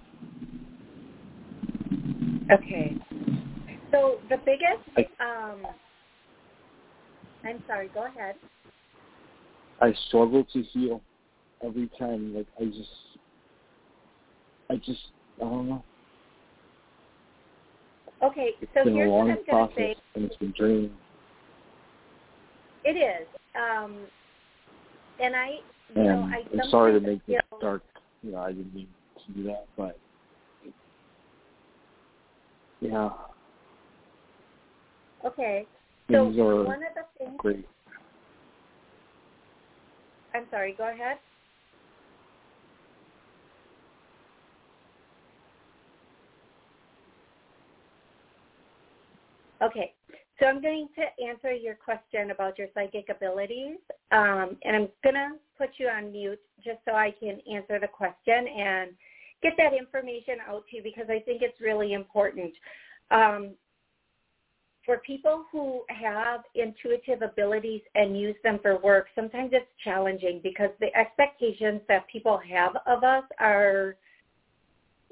Okay. 2.52 2.96
So 3.90 4.18
the 4.28 4.36
biggest, 4.38 5.10
um, 5.20 5.66
I'm 7.44 7.62
sorry, 7.66 7.90
go 7.94 8.06
ahead. 8.06 8.36
I 9.80 9.92
struggle 10.08 10.44
to 10.52 10.62
heal 10.62 11.00
every 11.64 11.90
time. 11.98 12.34
Like 12.34 12.46
I 12.60 12.64
just, 12.66 12.88
I 14.70 14.76
just, 14.76 15.00
I 15.38 15.44
don't 15.44 15.68
know. 15.68 15.84
Okay, 18.22 18.50
it's 18.60 18.70
so 18.74 18.84
been 18.84 18.94
here's 18.94 19.08
a 19.08 19.10
long 19.10 19.28
what 19.28 19.38
I'm 19.38 19.44
process, 19.44 19.76
say. 19.76 19.96
and 20.14 20.24
it's 20.24 20.36
been 20.36 20.54
draining. 20.56 20.92
It 22.84 22.90
is, 22.90 23.26
um, 23.56 23.96
and 25.20 25.34
I, 25.34 25.48
you 25.94 25.96
and 25.96 26.04
know, 26.04 26.30
I. 26.32 26.44
I'm 26.52 26.70
sorry 26.70 26.92
to 26.92 27.00
make 27.00 27.20
it 27.26 27.44
dark. 27.60 27.82
You 28.22 28.32
know, 28.32 28.38
I 28.38 28.52
didn't 28.52 28.74
mean 28.74 28.88
to 29.26 29.32
do 29.32 29.42
that, 29.44 29.66
but 29.76 29.98
yeah. 32.82 33.10
Okay. 35.24 35.66
So 36.10 36.26
are 36.26 36.64
one 36.64 36.82
of 36.82 36.94
the 36.94 37.04
things. 37.18 37.36
Great. 37.38 37.66
I'm 40.34 40.46
sorry. 40.50 40.74
Go 40.76 40.92
ahead. 40.92 41.18
Okay. 49.62 49.92
So 50.40 50.46
I'm 50.46 50.60
going 50.60 50.88
to 50.96 51.24
answer 51.24 51.52
your 51.52 51.76
question 51.76 52.32
about 52.32 52.58
your 52.58 52.66
psychic 52.74 53.08
abilities, 53.08 53.76
um, 54.10 54.56
and 54.64 54.74
I'm 54.74 54.88
going 55.04 55.14
to 55.14 55.32
put 55.56 55.70
you 55.76 55.86
on 55.86 56.10
mute 56.10 56.40
just 56.64 56.78
so 56.84 56.94
I 56.94 57.14
can 57.20 57.38
answer 57.48 57.78
the 57.78 57.86
question 57.86 58.48
and 58.48 58.90
get 59.42 59.54
that 59.58 59.72
information 59.74 60.36
out 60.48 60.64
to 60.70 60.76
you 60.76 60.82
because 60.82 61.06
I 61.08 61.20
think 61.20 61.42
it's 61.42 61.60
really 61.60 61.92
important. 61.92 62.52
Um, 63.10 63.54
for 64.84 64.98
people 64.98 65.44
who 65.52 65.82
have 65.88 66.40
intuitive 66.54 67.22
abilities 67.22 67.82
and 67.94 68.18
use 68.18 68.34
them 68.42 68.58
for 68.60 68.78
work, 68.78 69.06
sometimes 69.14 69.50
it's 69.52 69.66
challenging 69.84 70.40
because 70.42 70.70
the 70.80 70.94
expectations 70.96 71.80
that 71.88 72.08
people 72.08 72.40
have 72.50 72.72
of 72.86 73.04
us 73.04 73.24
are 73.38 73.96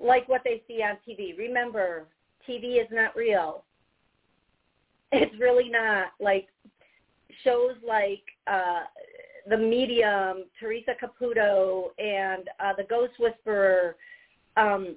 like 0.02 0.28
what 0.28 0.42
they 0.44 0.62
see 0.66 0.82
on 0.82 0.96
TV. 1.08 1.37
Remember, 1.38 2.06
TV 2.49 2.80
is 2.80 2.88
not 2.90 3.14
real. 3.14 3.64
It's 5.12 5.38
really 5.40 5.68
not. 5.68 6.12
Like 6.20 6.49
shows 7.44 7.75
like 7.87 8.22
uh, 8.46 8.84
The 9.49 9.56
Medium, 9.56 10.44
Teresa 10.58 10.92
Caputo, 11.02 11.90
and 11.99 12.49
uh, 12.58 12.72
The 12.76 12.84
Ghost 12.88 13.12
Whisperer, 13.18 13.96
um, 14.60 14.96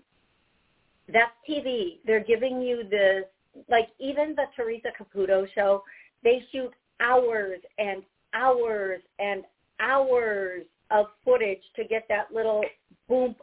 that's 1.08 1.32
TV. 1.50 2.00
They're 2.06 2.24
giving 2.24 2.62
you 2.62 2.84
this, 2.90 3.26
like 3.70 3.90
even 4.00 4.36
the 4.36 4.46
Teresa 4.56 4.90
Caputo 5.00 5.46
show, 5.54 5.84
they 6.24 6.44
shoot 6.52 6.72
hours 7.00 7.60
and 7.78 8.04
hours 8.34 9.02
and 9.20 9.44
hours 9.80 10.64
of 10.92 11.08
footage 11.26 11.62
to 11.76 11.84
get 11.84 12.06
that 12.10 12.34
little 12.34 12.64
boom 13.08 13.36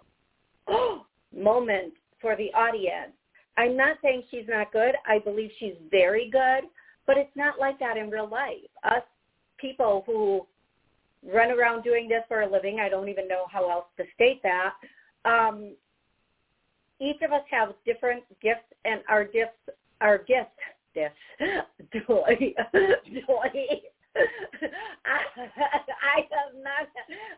moment 1.36 1.92
for 2.20 2.36
the 2.36 2.52
audience. 2.54 3.12
I'm 3.56 3.76
not 3.76 3.98
saying 4.02 4.24
she's 4.30 4.46
not 4.48 4.72
good. 4.72 4.94
I 5.06 5.18
believe 5.18 5.50
she's 5.58 5.74
very 5.90 6.30
good, 6.30 6.68
but 7.06 7.18
it's 7.18 7.34
not 7.36 7.58
like 7.58 7.78
that 7.80 7.96
in 7.96 8.10
real 8.10 8.28
life. 8.28 8.56
Us 8.84 9.02
people 9.58 10.04
who 10.06 10.46
run 11.30 11.50
around 11.50 11.82
doing 11.82 12.08
this 12.08 12.22
for 12.28 12.42
a 12.42 12.50
living, 12.50 12.80
I 12.80 12.88
don't 12.88 13.08
even 13.08 13.28
know 13.28 13.44
how 13.50 13.70
else 13.70 13.86
to 13.98 14.04
state 14.14 14.42
that, 14.42 14.72
um, 15.24 15.74
each 17.00 17.22
of 17.22 17.32
us 17.32 17.42
have 17.50 17.70
different 17.84 18.24
gifts, 18.40 18.68
and 18.84 19.00
our 19.08 19.24
gifts, 19.24 19.58
our 20.00 20.18
gifts, 20.18 20.50
gifts, 20.94 21.16
joy, 21.92 22.54
joy. 23.26 23.80
I, 24.16 25.20
I 25.36 26.16
have 26.30 26.54
not. 26.62 26.88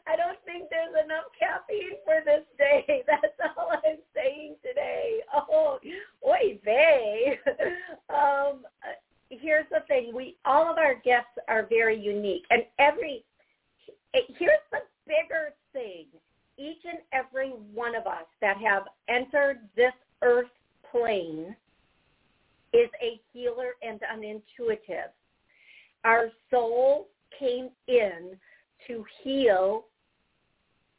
I 0.07 0.17
don't 0.17 0.39
think 0.45 0.71
there's 0.71 0.95
enough 1.05 1.25
caffeine 1.39 1.99
for 2.05 2.23
this 2.25 2.45
day. 2.59 3.03
That's 3.07 3.53
all 3.57 3.71
I'm 3.73 3.99
saying 4.15 4.57
today. 4.67 5.21
Oh, 5.35 5.79
oy 6.27 6.59
vey. 6.65 7.39
Um, 8.13 8.65
here's 9.31 9.65
the 9.71 9.81
thing: 9.89 10.13
we 10.15 10.37
all 10.45 10.71
of 10.71 10.77
our 10.77 10.95
gifts 10.95 11.37
are 11.49 11.67
very 11.69 11.99
unique, 11.99 12.45
and 12.51 12.63
every. 12.79 13.25
Here's 14.13 14.65
the 14.71 14.81
bigger 15.07 15.55
thing: 15.73 16.07
each 16.59 16.85
and 16.85 16.99
every 17.13 17.51
one 17.51 17.95
of 17.95 18.07
us 18.07 18.25
that 18.41 18.57
have 18.59 18.85
entered 19.09 19.61
this 19.77 19.93
earth 20.23 20.51
plane 20.91 21.57
is 22.73 22.89
a 23.03 23.21
healer 23.33 23.73
and 23.83 24.01
an 24.11 24.25
intuitive. 24.25 25.11
Our 26.05 26.31
soul 26.51 27.09
came 27.39 27.71
in 27.89 28.37
to 28.87 29.05
heal, 29.23 29.85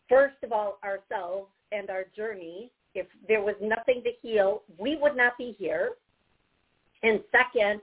first 0.07 0.36
of 0.43 0.51
all, 0.51 0.79
ourselves 0.83 1.50
and 1.72 1.89
our 1.89 2.05
journey. 2.15 2.72
If 2.95 3.07
there 3.27 3.41
was 3.41 3.55
nothing 3.62 4.03
to 4.03 4.12
heal, 4.22 4.63
we 4.77 4.95
would 4.95 5.15
not 5.15 5.38
be 5.38 5.55
here. 5.57 5.91
And 7.01 7.22
second, 7.31 7.81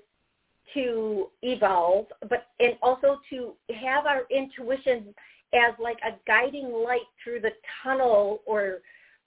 to 0.74 1.28
evolve, 1.42 2.06
but 2.28 2.46
and 2.60 2.74
also 2.82 3.18
to 3.30 3.52
have 3.74 4.06
our 4.06 4.22
intuition 4.30 5.14
as 5.54 5.74
like 5.78 5.98
a 6.06 6.16
guiding 6.26 6.72
light 6.72 7.08
through 7.22 7.40
the 7.40 7.52
tunnel 7.82 8.40
or 8.46 8.78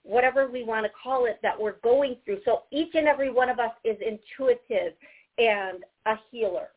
whatever 0.02 0.50
we 0.50 0.64
want 0.64 0.84
to 0.84 0.92
call 1.02 1.26
it 1.26 1.38
that 1.42 1.58
we're 1.58 1.76
going 1.82 2.16
through. 2.24 2.38
So 2.44 2.62
each 2.70 2.94
and 2.94 3.08
every 3.08 3.30
one 3.30 3.48
of 3.48 3.58
us 3.58 3.72
is 3.84 3.96
intuitive 4.00 4.94
and 5.38 5.84
a 6.06 6.14
healer. 6.30 6.68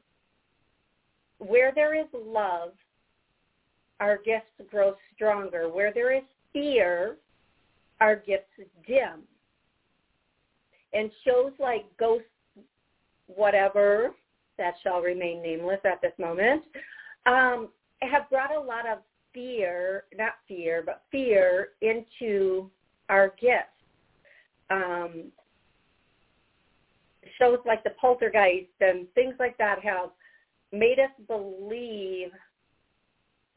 Where 1.40 1.72
there 1.74 1.94
is 1.94 2.08
love, 2.14 2.72
our 4.00 4.18
gifts 4.18 4.46
grow 4.70 4.96
stronger. 5.14 5.70
Where 5.70 5.94
there 5.94 6.16
is 6.16 6.24
fear, 6.54 7.18
our 8.02 8.16
gifts 8.16 8.46
dim. 8.88 9.24
And 10.94 11.12
shows 11.26 11.52
like 11.60 11.86
Ghost 12.00 12.24
Whatever, 13.28 14.12
that 14.58 14.76
shall 14.82 15.02
remain 15.02 15.44
nameless 15.44 15.82
at 15.84 16.02
this 16.02 16.14
moment, 16.18 16.64
um, 17.26 17.68
have 18.02 18.30
brought 18.30 18.56
a 18.56 18.60
lot 18.60 18.88
of 18.88 19.00
fear, 19.34 20.04
not 20.18 20.34
fear, 20.48 20.84
but 20.86 21.04
fear 21.12 21.70
into 21.82 22.70
our 23.10 23.34
gifts. 23.40 23.68
Um, 24.70 25.32
shows 27.40 27.60
like 27.66 27.84
the 27.84 27.92
Poltergeist 28.02 28.68
and 28.82 29.08
things 29.14 29.36
like 29.40 29.58
that 29.58 29.80
have 29.84 30.10
made 30.72 31.00
us 31.00 31.12
believe 31.28 32.30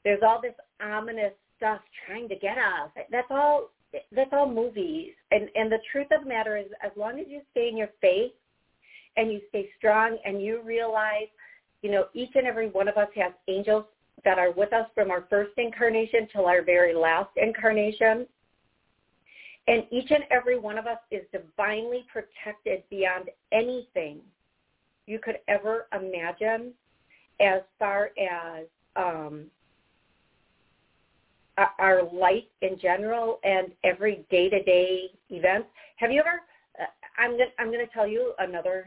there's 0.05 0.21
all 0.23 0.41
this 0.41 0.55
ominous 0.83 1.33
stuff 1.57 1.81
trying 2.07 2.29
to 2.29 2.37
get 2.37 2.57
us. 2.57 2.91
That's 3.11 3.27
all. 3.31 3.71
That's 4.13 4.31
all 4.33 4.49
movies. 4.49 5.13
And 5.31 5.49
and 5.55 5.71
the 5.71 5.79
truth 5.93 6.07
of 6.13 6.23
the 6.23 6.29
matter 6.29 6.57
is, 6.57 6.67
as 6.83 6.93
long 6.97 7.19
as 7.19 7.27
you 7.29 7.43
stay 7.51 7.69
in 7.69 7.77
your 7.77 7.91
faith 8.01 8.33
and 9.17 9.33
you 9.33 9.41
stay 9.49 9.69
strong 9.77 10.17
and 10.25 10.41
you 10.41 10.63
realize, 10.63 11.29
you 11.83 11.91
know, 11.91 12.07
each 12.15 12.31
and 12.35 12.47
every 12.47 12.69
one 12.69 12.89
of 12.89 12.97
us 12.97 13.09
has 13.17 13.33
angels 13.49 13.85
that 14.25 14.39
are 14.39 14.53
with 14.53 14.73
us 14.73 14.87
from 14.95 15.11
our 15.11 15.25
first 15.31 15.53
incarnation 15.57 16.29
till 16.33 16.47
our 16.47 16.63
very 16.63 16.95
last 16.95 17.31
incarnation. 17.37 18.27
And 19.67 19.85
each 19.91 20.11
and 20.11 20.25
every 20.31 20.59
one 20.59 20.79
of 20.79 20.87
us 20.87 20.99
is 21.11 21.23
divinely 21.33 22.05
protected 22.13 22.83
beyond 22.91 23.31
anything 23.53 24.21
you 25.07 25.19
could 25.19 25.39
ever 25.49 25.87
imagine 25.93 26.73
as 27.41 27.63
far 27.79 28.11
as 28.19 28.67
um, 28.97 29.45
our 31.79 32.03
life 32.13 32.45
in 32.63 32.79
general 32.79 33.39
and 33.45 33.73
every 33.85 34.25
day-to-day 34.31 35.11
events. 35.31 35.69
Have 35.97 36.11
you 36.11 36.21
ever? 36.21 36.41
Uh, 36.81 36.85
I'm 37.19 37.33
gonna 37.33 37.51
I'm 37.59 37.71
gonna 37.71 37.85
tell 37.93 38.07
you 38.07 38.33
another 38.39 38.87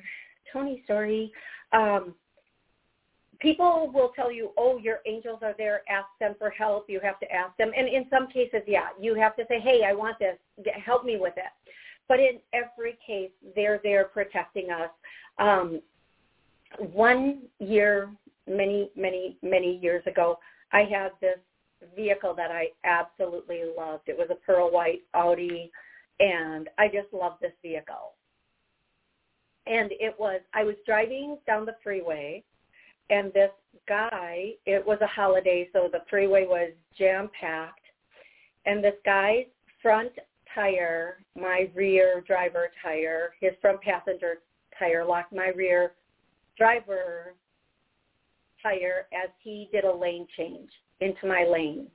Toni 0.52 0.82
story. 0.86 1.32
Um, 1.72 2.16
people 3.44 3.92
will 3.94 4.10
tell 4.16 4.32
you, 4.32 4.52
"Oh, 4.58 4.78
your 4.78 5.00
angels 5.06 5.44
are 5.44 5.54
there. 5.58 5.84
Ask 5.90 6.08
them 6.20 6.34
for 6.40 6.50
help. 6.50 6.90
You 6.90 7.00
have 7.02 7.20
to 7.20 7.32
ask 7.32 7.56
them." 7.58 7.72
And 7.76 7.88
in 7.88 8.10
some 8.10 8.28
cases, 8.28 8.62
yeah, 8.66 8.90
you 9.00 9.14
have 9.16 9.36
to 9.36 9.46
say, 9.48 9.60
"Hey, 9.60 9.84
I 9.84 9.94
want 9.94 10.18
this. 10.18 10.40
Help 10.84 11.04
me 11.04 11.18
with 11.18 11.38
it." 11.38 11.52
But 12.08 12.20
in 12.20 12.40
every 12.54 12.98
case, 13.06 13.32
they're 13.56 13.80
there 13.84 14.06
protecting 14.06 14.72
us. 14.72 14.90
Um, 15.38 15.82
one 16.78 17.44
year, 17.60 18.10
many, 18.48 18.90
many, 18.96 19.38
many 19.42 19.78
years 19.78 20.06
ago, 20.08 20.40
I 20.72 20.84
had 20.84 21.12
this 21.22 21.40
vehicle 21.96 22.34
that 22.36 22.50
I 22.50 22.72
absolutely 22.84 23.64
loved. 23.78 24.08
It 24.08 24.18
was 24.18 24.30
a 24.32 24.36
pearl 24.36 24.72
white 24.72 25.02
Audi, 25.14 25.72
and 26.20 26.70
I 26.78 26.88
just 26.88 27.14
loved 27.14 27.42
this 27.42 27.54
vehicle. 27.62 28.14
And 29.66 29.92
it 29.94 30.18
was, 30.20 30.42
I 30.54 30.64
was 30.64 30.76
driving 30.86 31.38
down 31.46 31.66
the 31.66 31.76
freeway, 31.84 32.44
and 33.14 33.32
this 33.32 33.52
guy, 33.88 34.54
it 34.66 34.84
was 34.84 34.98
a 35.02 35.08
holiday, 35.08 35.70
so 35.72 35.88
the 35.92 36.00
freeway 36.10 36.46
was 36.48 36.72
jam-packed, 36.98 37.86
and 38.66 38.84
this 38.84 38.96
guy's 39.06 39.46
front 39.84 40.12
tire, 40.56 41.18
my 41.40 41.70
rear 41.76 42.24
driver 42.26 42.72
tire, 42.82 43.34
his 43.40 43.52
front 43.62 43.80
passenger 43.82 44.40
tire 44.80 45.06
locked 45.06 45.32
my 45.32 45.52
rear 45.56 45.92
driver 46.58 47.36
tire 48.64 49.06
as 49.14 49.30
he 49.44 49.70
did 49.72 49.84
a 49.84 49.96
lane 49.96 50.26
change 50.36 50.70
into 51.02 51.28
my 51.28 51.46
lane. 51.46 51.88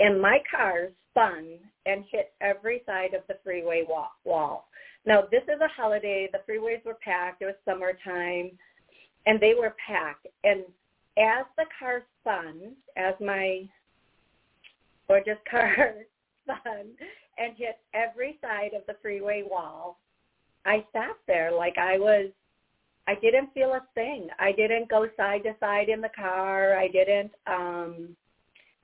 And 0.00 0.20
my 0.20 0.38
car 0.50 0.88
spun 1.10 1.58
and 1.84 2.04
hit 2.10 2.32
every 2.40 2.82
side 2.86 3.12
of 3.12 3.22
the 3.28 3.38
freeway 3.44 3.84
wall. 4.24 4.68
Now, 5.04 5.22
this 5.30 5.42
is 5.44 5.60
a 5.60 5.68
holiday. 5.68 6.28
The 6.32 6.40
freeways 6.50 6.84
were 6.84 6.98
packed. 7.02 7.42
It 7.42 7.46
was 7.46 7.54
summertime, 7.64 8.50
and 9.26 9.40
they 9.40 9.54
were 9.54 9.74
packed. 9.86 10.26
And 10.44 10.60
as 11.18 11.44
the 11.56 11.64
car 11.78 12.02
spun, 12.20 12.72
as 12.96 13.14
my 13.20 13.68
gorgeous 15.08 15.38
car 15.50 15.94
spun 16.44 16.86
and 17.38 17.56
hit 17.56 17.78
every 17.92 18.38
side 18.40 18.70
of 18.74 18.82
the 18.86 18.96
freeway 19.02 19.42
wall, 19.48 19.98
I 20.64 20.84
sat 20.92 21.16
there 21.26 21.52
like 21.52 21.76
I 21.78 21.98
was 21.98 22.30
I 23.08 23.14
didn't 23.14 23.54
feel 23.54 23.72
a 23.72 23.86
thing. 23.94 24.28
I 24.40 24.50
didn't 24.50 24.88
go 24.88 25.06
side 25.16 25.44
to 25.44 25.54
side 25.60 25.88
in 25.88 26.00
the 26.00 26.10
car. 26.16 26.76
I 26.76 26.88
didn't 26.88 27.32
um 27.46 28.16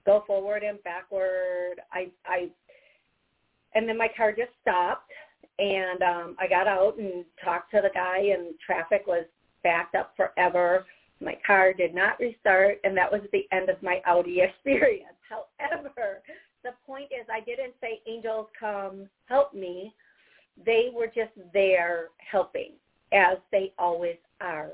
go 0.07 0.23
forward 0.27 0.63
and 0.63 0.83
backward. 0.85 1.81
I 1.93 2.09
I 2.27 2.51
and 3.75 3.89
then 3.89 3.99
my 3.99 4.09
car 4.17 4.33
just 4.33 4.53
stopped 4.61 5.11
and 5.59 6.03
um 6.03 6.37
I 6.39 6.47
got 6.47 6.69
out 6.69 6.99
and 6.99 7.25
talked 7.45 7.73
to 7.73 7.81
the 7.83 7.91
guy 7.93 8.19
and 8.19 8.55
traffic 8.65 9.07
was 9.07 9.25
backed 9.63 9.95
up 9.95 10.15
forever. 10.17 10.87
My 11.21 11.37
car 11.47 11.73
did 11.73 11.95
not 11.95 12.19
restart 12.19 12.79
and 12.85 12.97
that 12.97 13.11
was 13.11 13.23
the 13.33 13.47
end 13.53 13.69
of 13.69 13.83
my 13.83 14.01
Audi 14.07 14.41
experience. 14.41 15.15
However, 15.59 16.23
the 16.63 16.71
point 16.87 17.11
is 17.13 17.27
I 17.33 17.41
didn't 17.41 17.75
say 17.81 18.01
angels 18.07 18.47
come 18.59 19.09
help 19.27 19.55
me. 19.55 19.95
They 20.65 20.91
were 20.95 21.07
just 21.07 21.33
there 21.53 22.09
helping 22.19 22.73
as 23.13 23.39
they 23.51 23.73
always 23.79 24.17
are. 24.41 24.71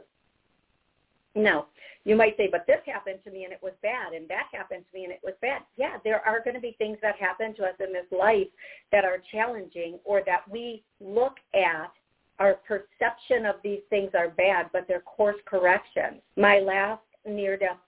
Now, 1.35 1.67
you 2.05 2.17
might 2.17 2.37
say, 2.37 2.49
but 2.51 2.67
this 2.67 2.81
happened 2.87 3.21
to 3.25 3.31
me 3.31 3.45
and 3.45 3.53
it 3.53 3.61
was 3.63 3.75
bad, 3.83 4.13
and 4.13 4.29
that 4.29 4.49
happened 4.53 4.85
to 4.91 4.99
me 4.99 5.05
and 5.05 5.13
it 5.13 5.21
was 5.23 5.35
bad. 5.41 5.63
Yeah, 5.77 5.99
there 6.05 6.27
are 6.27 6.41
going 6.43 6.55
to 6.55 6.61
be 6.61 6.75
things 6.79 6.99
that 7.03 7.17
happen 7.17 7.55
to 7.57 7.65
us 7.65 7.75
in 7.81 7.93
this 7.93 8.07
life 8.11 8.49
that 8.93 9.05
are 9.05 9.23
challenging 9.31 9.99
or 10.05 10.23
that 10.27 10.49
we 10.51 10.83
look 11.01 11.35
at 11.55 11.93
our 12.39 12.55
perception 12.55 13.47
of 13.47 13.57
these 13.65 13.81
things 13.91 14.11
are 14.15 14.31
bad, 14.31 14.71
but 14.73 14.87
they're 14.87 15.01
course 15.01 15.37
corrections. 15.45 16.21
My 16.37 16.61
last 16.61 17.03
near 17.27 17.57
death 17.57 17.79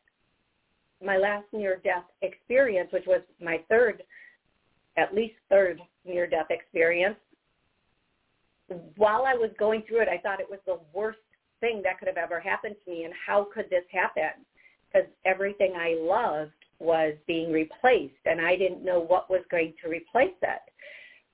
my 1.02 1.16
last 1.16 1.46
near 1.52 1.80
death 1.82 2.04
experience, 2.22 2.92
which 2.92 3.06
was 3.06 3.22
my 3.40 3.62
third, 3.68 4.02
at 4.96 5.14
least 5.14 5.34
third 5.48 5.80
near 6.04 6.26
death 6.26 6.50
experience, 6.50 7.16
while 8.96 9.24
I 9.26 9.34
was 9.34 9.50
going 9.58 9.82
through 9.88 10.02
it, 10.02 10.08
I 10.08 10.18
thought 10.18 10.40
it 10.40 10.50
was 10.50 10.60
the 10.66 10.78
worst 10.92 11.18
thing 11.60 11.82
that 11.84 11.98
could 11.98 12.08
have 12.08 12.16
ever 12.16 12.38
happened 12.38 12.76
to 12.84 12.90
me. 12.90 13.04
And 13.04 13.14
how 13.26 13.48
could 13.52 13.68
this 13.70 13.84
happen? 13.90 14.44
Because 14.92 15.08
everything 15.24 15.74
I 15.76 15.96
loved 16.00 16.52
was 16.78 17.14
being 17.26 17.52
replaced, 17.52 18.24
and 18.24 18.40
I 18.40 18.56
didn't 18.56 18.84
know 18.84 19.00
what 19.00 19.30
was 19.30 19.42
going 19.50 19.74
to 19.82 19.90
replace 19.90 20.36
it. 20.42 20.60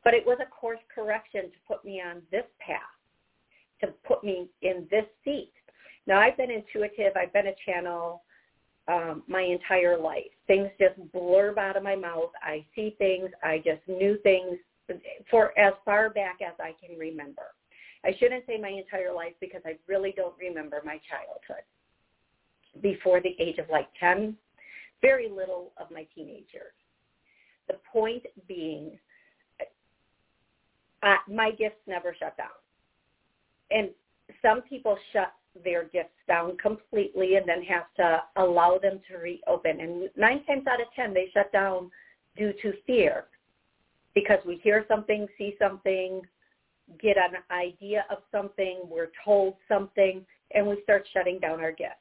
But 0.03 0.15
it 0.15 0.27
was 0.27 0.39
a 0.41 0.51
course 0.51 0.81
correction 0.93 1.43
to 1.43 1.59
put 1.69 1.85
me 1.85 2.01
on 2.01 2.23
this 2.31 2.45
path, 2.59 2.81
to 3.81 3.89
put 4.07 4.25
me 4.25 4.49
in 4.63 4.87
this 4.91 5.05
seat. 5.25 5.53
Now, 6.07 6.21
I've 6.21 6.37
been 6.37 6.51
intuitive. 6.51 7.17
I've 7.17 7.33
been 7.33 7.49
a 7.49 7.55
channel 7.65 8.23
um, 8.89 9.23
my 9.27 9.43
entire 9.43 9.99
life. 9.99 10.31
Things 10.47 10.69
just 10.79 10.95
blurb 11.13 11.59
out 11.59 11.77
of 11.77 11.83
my 11.83 11.97
mouth. 11.97 12.31
I 12.43 12.65
see 12.75 12.95
things. 12.99 13.31
I 13.43 13.59
just 13.59 13.81
knew 13.89 14.19
things 14.23 14.59
for 15.31 15.59
as 15.59 15.75
far 15.85 16.11
back 16.11 16.39
as 16.47 16.55
I 16.61 16.75
can 16.81 16.97
remember. 16.97 17.55
I 18.05 18.15
shouldn't 18.19 18.47
say 18.47 18.57
my 18.57 18.69
entire 18.69 19.13
life 19.13 19.33
because 19.41 19.63
I 19.65 19.77
really 19.89 20.13
don't 20.17 20.35
remember 20.39 20.81
my 20.85 21.01
childhood. 21.11 21.65
Before 22.81 23.21
the 23.21 23.35
age 23.41 23.59
of 23.59 23.67
like 23.69 23.89
10, 23.99 24.37
very 25.03 25.29
little 25.29 25.73
of 25.79 25.91
my 25.91 26.07
teenage 26.15 26.47
years. 26.53 26.73
The 27.69 27.79
point 27.93 28.23
being, 28.47 28.99
uh, 31.03 31.17
my 31.29 31.51
gifts 31.51 31.81
never 31.87 32.15
shut 32.19 32.37
down. 32.37 32.49
And 33.71 33.91
some 34.43 34.63
people 34.63 34.97
shut 35.13 35.33
their 35.65 35.85
gifts 35.85 36.11
down 36.29 36.57
completely 36.59 37.37
and 37.37 37.49
then 37.49 37.63
have 37.63 37.87
to 37.97 38.23
allow 38.37 38.79
them 38.79 39.01
to 39.09 39.19
reopen. 39.19 39.81
And 39.81 40.11
nine 40.17 40.45
times 40.45 40.67
out 40.67 40.81
of 40.81 40.89
ten, 40.95 41.15
they 41.15 41.31
shut 41.33 41.51
down 41.53 41.91
due 42.37 42.53
to 42.63 42.73
fear 42.87 43.25
because 44.15 44.39
we 44.47 44.57
hear 44.63 44.85
something, 44.89 45.27
see 45.39 45.55
something, 45.59 46.23
get 47.01 47.17
an 47.17 47.43
idea 47.51 48.05
of 48.11 48.19
something, 48.31 48.81
we're 48.89 49.11
told 49.25 49.55
something, 49.69 50.25
and 50.53 50.67
we 50.67 50.81
start 50.83 51.07
shutting 51.13 51.39
down 51.39 51.61
our 51.61 51.73
gifts. 51.73 51.95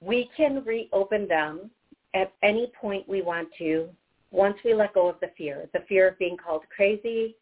We 0.00 0.30
can 0.36 0.64
reopen 0.64 1.28
them 1.28 1.70
at 2.14 2.32
any 2.42 2.72
point 2.80 3.08
we 3.08 3.22
want 3.22 3.48
to 3.58 3.88
once 4.30 4.56
we 4.64 4.74
let 4.74 4.94
go 4.94 5.08
of 5.08 5.20
the 5.20 5.30
fear, 5.36 5.68
the 5.72 5.84
fear 5.88 6.08
of 6.08 6.18
being 6.18 6.36
called 6.36 6.62
crazy, 6.74 7.36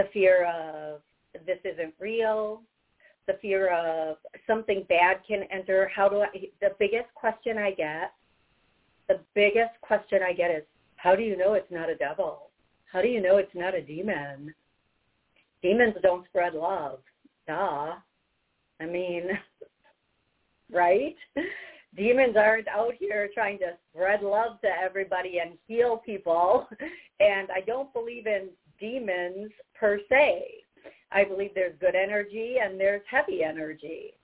the 0.00 0.08
fear 0.14 0.46
of 0.46 1.00
this 1.46 1.58
isn't 1.62 1.92
real, 1.98 2.62
the 3.26 3.34
fear 3.42 3.70
of 3.70 4.16
something 4.46 4.86
bad 4.88 5.18
can 5.28 5.42
enter. 5.52 5.90
How 5.94 6.08
do 6.08 6.22
I, 6.22 6.28
the 6.62 6.70
biggest 6.78 7.12
question 7.14 7.58
I 7.58 7.72
get, 7.72 8.14
the 9.08 9.20
biggest 9.34 9.78
question 9.82 10.20
I 10.26 10.32
get 10.32 10.50
is, 10.50 10.62
how 10.96 11.14
do 11.14 11.22
you 11.22 11.36
know 11.36 11.52
it's 11.52 11.70
not 11.70 11.90
a 11.90 11.96
devil? 11.96 12.48
How 12.90 13.02
do 13.02 13.08
you 13.08 13.20
know 13.20 13.36
it's 13.36 13.54
not 13.54 13.74
a 13.74 13.82
demon? 13.82 14.54
Demons 15.62 15.94
don't 16.02 16.26
spread 16.28 16.54
love. 16.54 17.00
Duh. 17.46 17.92
I 18.80 18.86
mean, 18.86 19.24
right? 20.72 21.16
Demons 21.94 22.36
aren't 22.38 22.68
out 22.68 22.94
here 22.98 23.28
trying 23.34 23.58
to 23.58 23.72
spread 23.92 24.22
love 24.22 24.60
to 24.62 24.68
everybody 24.82 25.40
and 25.44 25.58
heal 25.68 25.98
people. 25.98 26.66
And 27.22 27.50
I 27.50 27.60
don't 27.60 27.92
believe 27.92 28.26
in 28.26 28.48
demons 28.80 29.50
per 29.78 30.00
se. 30.08 30.64
I 31.12 31.24
believe 31.24 31.50
there's 31.54 31.78
good 31.80 31.94
energy 31.94 32.56
and 32.62 32.78
there's 32.78 33.02
heavy 33.08 33.42
energy. 33.42 34.14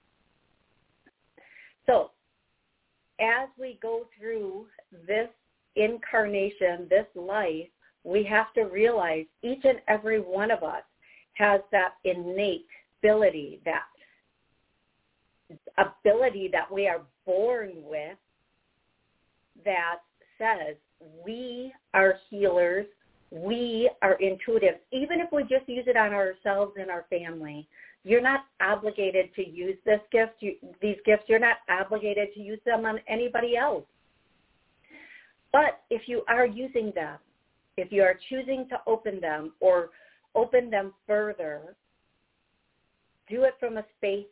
So 1.87 2.11
as 3.21 3.49
we 3.59 3.79
go 3.83 4.07
through 4.19 4.67
this 5.07 5.29
incarnation, 5.77 6.87
this 6.89 7.07
life, 7.15 7.69
we 8.05 8.23
have 8.25 8.53
to 8.55 8.63
realize 8.63 9.27
each 9.43 9.65
and 9.65 9.81
every 9.89 10.21
one 10.21 10.51
of 10.51 10.63
us 10.63 10.83
has 11.35 11.61
that 11.73 11.95
innate 12.05 12.67
ability, 13.03 13.61
that 13.65 13.83
ability 15.79 16.49
that 16.53 16.71
we 16.71 16.89
are 16.89 17.03
born 17.25 17.73
with 17.77 18.17
that 19.65 19.99
says 20.39 20.77
we 21.25 21.73
are 21.95 22.15
healers, 22.31 22.87
we 23.43 23.91
are 24.03 24.15
intuitive. 24.15 24.77
Even 24.93 25.21
if 25.21 25.31
we 25.33 25.43
just 25.43 25.69
use 25.69 25.85
it 25.87 25.97
on 25.97 26.13
ourselves 26.13 26.73
and 26.81 26.91
our 26.91 27.05
family, 27.11 27.69
you're 28.05 28.23
not 28.23 28.45
obligated 28.61 29.35
to 29.35 29.47
use 29.47 29.77
this 29.85 30.01
gift, 30.13 30.35
you, 30.41 30.55
these 30.81 30.97
gifts. 31.05 31.25
You're 31.29 31.39
not 31.39 31.57
obligated 31.69 32.29
to 32.35 32.41
use 32.41 32.61
them 32.65 32.87
on 32.87 33.01
anybody 33.09 33.57
else. 33.57 33.85
But 35.53 35.83
if 35.91 36.03
you 36.07 36.23
are 36.29 36.47
using 36.47 36.93
them, 36.95 37.19
if 37.77 37.93
you 37.93 38.03
are 38.03 38.19
choosing 38.29 38.69
to 38.71 38.79
open 38.87 39.21
them 39.21 39.53
or 39.61 39.91
open 40.35 40.71
them 40.71 40.93
further, 41.07 41.75
do 43.29 43.43
it 43.45 43.55
from 43.59 43.77
a 43.79 43.85
space 43.99 44.27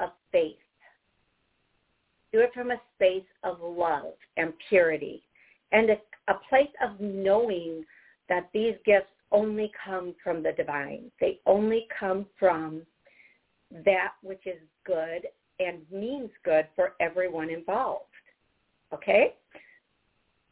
of 0.00 0.10
faith. 0.32 0.56
Do 2.32 2.40
it 2.40 2.50
from 2.52 2.70
a 2.70 2.80
space 2.96 3.26
of 3.42 3.58
love 3.60 4.14
and 4.36 4.52
purity 4.68 5.22
and 5.72 5.90
a, 5.90 5.96
a 6.28 6.34
place 6.48 6.70
of 6.82 7.00
knowing 7.00 7.84
that 8.30 8.48
these 8.54 8.74
gifts 8.86 9.10
only 9.32 9.70
come 9.84 10.14
from 10.24 10.42
the 10.42 10.52
divine. 10.52 11.10
They 11.20 11.40
only 11.44 11.86
come 11.98 12.26
from 12.38 12.82
that 13.84 14.12
which 14.22 14.46
is 14.46 14.58
good 14.86 15.26
and 15.58 15.78
means 15.92 16.30
good 16.44 16.66
for 16.74 16.94
everyone 17.00 17.50
involved. 17.50 18.06
Okay? 18.94 19.34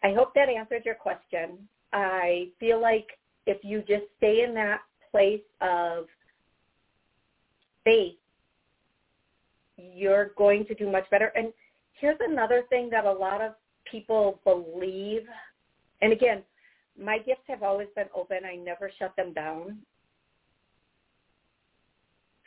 I 0.04 0.12
hope 0.12 0.34
that 0.34 0.48
answered 0.48 0.82
your 0.84 0.94
question. 0.94 1.68
I 1.92 2.48
feel 2.60 2.80
like 2.80 3.06
if 3.46 3.58
you 3.64 3.80
just 3.80 4.04
stay 4.18 4.44
in 4.46 4.54
that 4.54 4.80
place 5.10 5.40
of 5.60 6.04
faith, 7.84 8.14
you're 9.76 10.32
going 10.36 10.66
to 10.66 10.74
do 10.74 10.90
much 10.90 11.08
better. 11.10 11.32
And 11.34 11.52
here's 12.00 12.18
another 12.20 12.64
thing 12.68 12.90
that 12.90 13.06
a 13.06 13.12
lot 13.12 13.40
of 13.40 13.52
people 13.90 14.40
believe. 14.44 15.22
And 16.02 16.12
again, 16.12 16.42
my 17.00 17.18
gifts 17.18 17.42
have 17.46 17.62
always 17.62 17.88
been 17.94 18.08
open. 18.14 18.38
I 18.44 18.56
never 18.56 18.90
shut 18.98 19.14
them 19.16 19.32
down. 19.32 19.78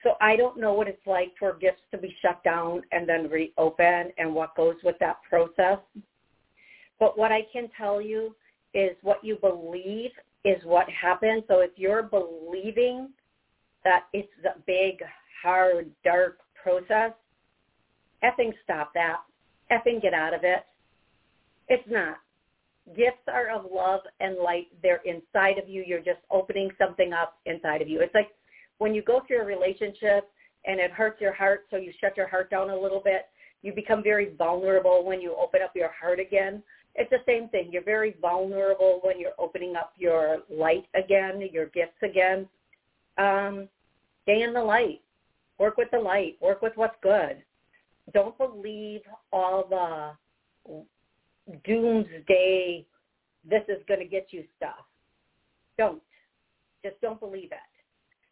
So 0.04 0.14
I 0.20 0.36
don't 0.36 0.60
know 0.60 0.74
what 0.74 0.88
it's 0.88 1.06
like 1.06 1.32
for 1.38 1.58
gifts 1.58 1.84
to 1.92 1.98
be 1.98 2.16
shut 2.22 2.44
down 2.44 2.82
and 2.92 3.08
then 3.08 3.30
reopen 3.30 4.12
and 4.18 4.34
what 4.34 4.56
goes 4.56 4.76
with 4.84 4.96
that 5.00 5.18
process. 5.28 5.78
But 7.00 7.18
what 7.18 7.32
I 7.32 7.42
can 7.54 7.70
tell 7.78 8.02
you 8.02 8.36
is 8.74 8.92
what 9.02 9.24
you 9.24 9.36
believe 9.36 10.12
is 10.44 10.64
what 10.64 10.88
happens. 10.90 11.44
So 11.48 11.60
if 11.60 11.72
you're 11.76 12.04
believing 12.04 13.10
that 13.84 14.06
it's 14.14 14.30
a 14.46 14.60
big, 14.66 15.04
hard, 15.42 15.90
dark 16.04 16.40
process, 16.62 17.12
effing 18.24 18.54
stop 18.64 18.92
that. 18.94 19.18
Effing 19.72 20.02
get 20.02 20.14
out 20.14 20.34
of 20.34 20.44
it. 20.44 20.64
It's 21.68 21.88
not. 21.90 22.18
Gifts 22.96 23.28
are 23.28 23.50
of 23.50 23.66
love 23.72 24.02
and 24.20 24.38
light. 24.38 24.68
They're 24.82 25.02
inside 25.06 25.58
of 25.58 25.70
you. 25.70 25.84
You're 25.86 26.00
just 26.00 26.20
opening 26.30 26.70
something 26.78 27.14
up 27.14 27.38
inside 27.46 27.82
of 27.82 27.88
you. 27.88 28.02
It's 28.02 28.14
like 28.14 28.30
when 28.80 28.94
you 28.94 29.02
go 29.02 29.22
through 29.28 29.42
a 29.42 29.46
relationship 29.46 30.30
and 30.66 30.80
it 30.80 30.92
hurts 30.92 31.22
your 31.22 31.34
heart, 31.34 31.66
so 31.70 31.78
you 31.78 31.94
shut 32.02 32.18
your 32.18 32.28
heart 32.28 32.50
down 32.50 32.70
a 32.70 32.76
little 32.76 33.02
bit. 33.04 33.28
You 33.62 33.74
become 33.74 34.04
very 34.04 34.34
vulnerable 34.36 35.06
when 35.06 35.22
you 35.22 35.36
open 35.40 35.62
up 35.64 35.72
your 35.76 35.92
heart 35.92 36.20
again. 36.20 36.64
It's 36.96 37.10
the 37.10 37.20
same 37.26 37.48
thing. 37.50 37.70
You're 37.72 37.84
very 37.84 38.16
vulnerable 38.22 39.00
when 39.04 39.20
you're 39.20 39.32
opening 39.38 39.76
up 39.76 39.94
your 39.98 40.40
light 40.50 40.86
again, 40.96 41.48
your 41.52 41.68
gifts 41.68 42.02
again. 42.04 42.48
Um, 43.18 43.70
stay 44.24 44.42
in 44.42 44.54
the 44.54 44.64
light. 44.64 45.02
Work 45.58 45.78
with 45.78 45.90
the 45.92 46.00
light. 46.00 46.38
Work 46.42 46.62
with 46.62 46.74
what's 46.76 46.98
good. 47.02 47.44
Don't 48.14 48.38
believe 48.38 49.02
all 49.32 49.68
the 49.70 50.84
doomsday, 51.64 52.86
this 53.50 53.64
is 53.68 53.82
going 53.88 54.00
to 54.00 54.06
get 54.06 54.28
you 54.32 54.44
stuff. 54.58 54.86
Don't. 55.78 56.02
Just 56.84 57.00
don't 57.02 57.20
believe 57.20 57.52
it. 57.52 57.58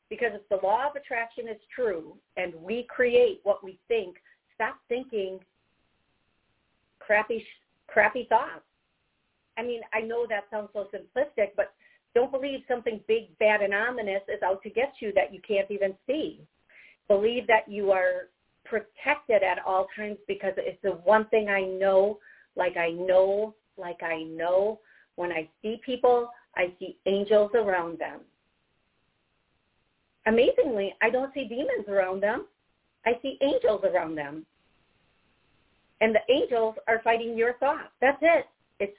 Because 0.10 0.32
if 0.34 0.48
the 0.50 0.66
law 0.66 0.90
of 0.90 0.96
attraction 0.96 1.48
is 1.48 1.58
true 1.74 2.16
and 2.38 2.54
we 2.56 2.88
create 2.90 3.42
what 3.44 3.64
we 3.64 3.80
think, 3.88 4.18
stop 4.56 4.78
thinking 4.88 5.40
crappy, 7.00 7.46
crappy 7.88 8.28
thoughts. 8.28 8.66
I 9.58 9.64
mean, 9.64 9.82
I 9.94 10.02
know 10.02 10.26
that 10.30 10.46
sounds 10.52 10.70
so 10.74 10.88
simplistic, 10.94 11.50
but 11.56 11.74
don't 12.16 12.32
believe 12.32 12.62
something 12.68 13.02
big, 13.08 13.38
bad, 13.40 13.62
and 13.62 13.74
ominous 13.74 14.22
is 14.28 14.42
out 14.44 14.64
to 14.64 14.70
get 14.70 14.94
you 15.00 15.12
that 15.14 15.34
you 15.34 15.42
can't 15.48 15.70
even 15.70 15.94
see. 16.08 16.42
Believe 17.08 17.46
that 17.48 17.70
you 17.70 17.92
are 17.92 18.30
protected 18.66 19.44
at 19.44 19.60
all 19.66 19.88
times 19.96 20.18
because 20.28 20.54
it's 20.58 20.82
the 20.84 20.92
one 20.92 21.26
thing 21.30 21.50
I 21.50 21.62
know, 21.62 22.20
like 22.60 22.78
I 22.78 22.92
know, 22.92 23.56
like 23.78 24.04
I 24.04 24.24
know. 24.24 24.80
When 25.16 25.32
I 25.32 25.50
see 25.62 25.82
people, 25.84 26.30
I 26.56 26.74
see 26.78 26.98
angels 27.08 27.52
around 27.56 27.98
them. 27.98 28.20
Amazingly, 30.28 30.94
I 31.02 31.10
don't 31.10 31.34
see 31.34 31.48
demons 31.48 31.88
around 31.88 32.22
them. 32.22 32.46
I 33.06 33.14
see 33.22 33.38
angels 33.42 33.82
around 33.84 34.16
them. 34.16 34.46
And 36.02 36.14
the 36.14 36.34
angels 36.34 36.76
are 36.88 37.02
fighting 37.04 37.38
your 37.38 37.54
thoughts. 37.54 37.90
That's 38.02 38.20
it. 38.22 38.46
It's 38.80 38.98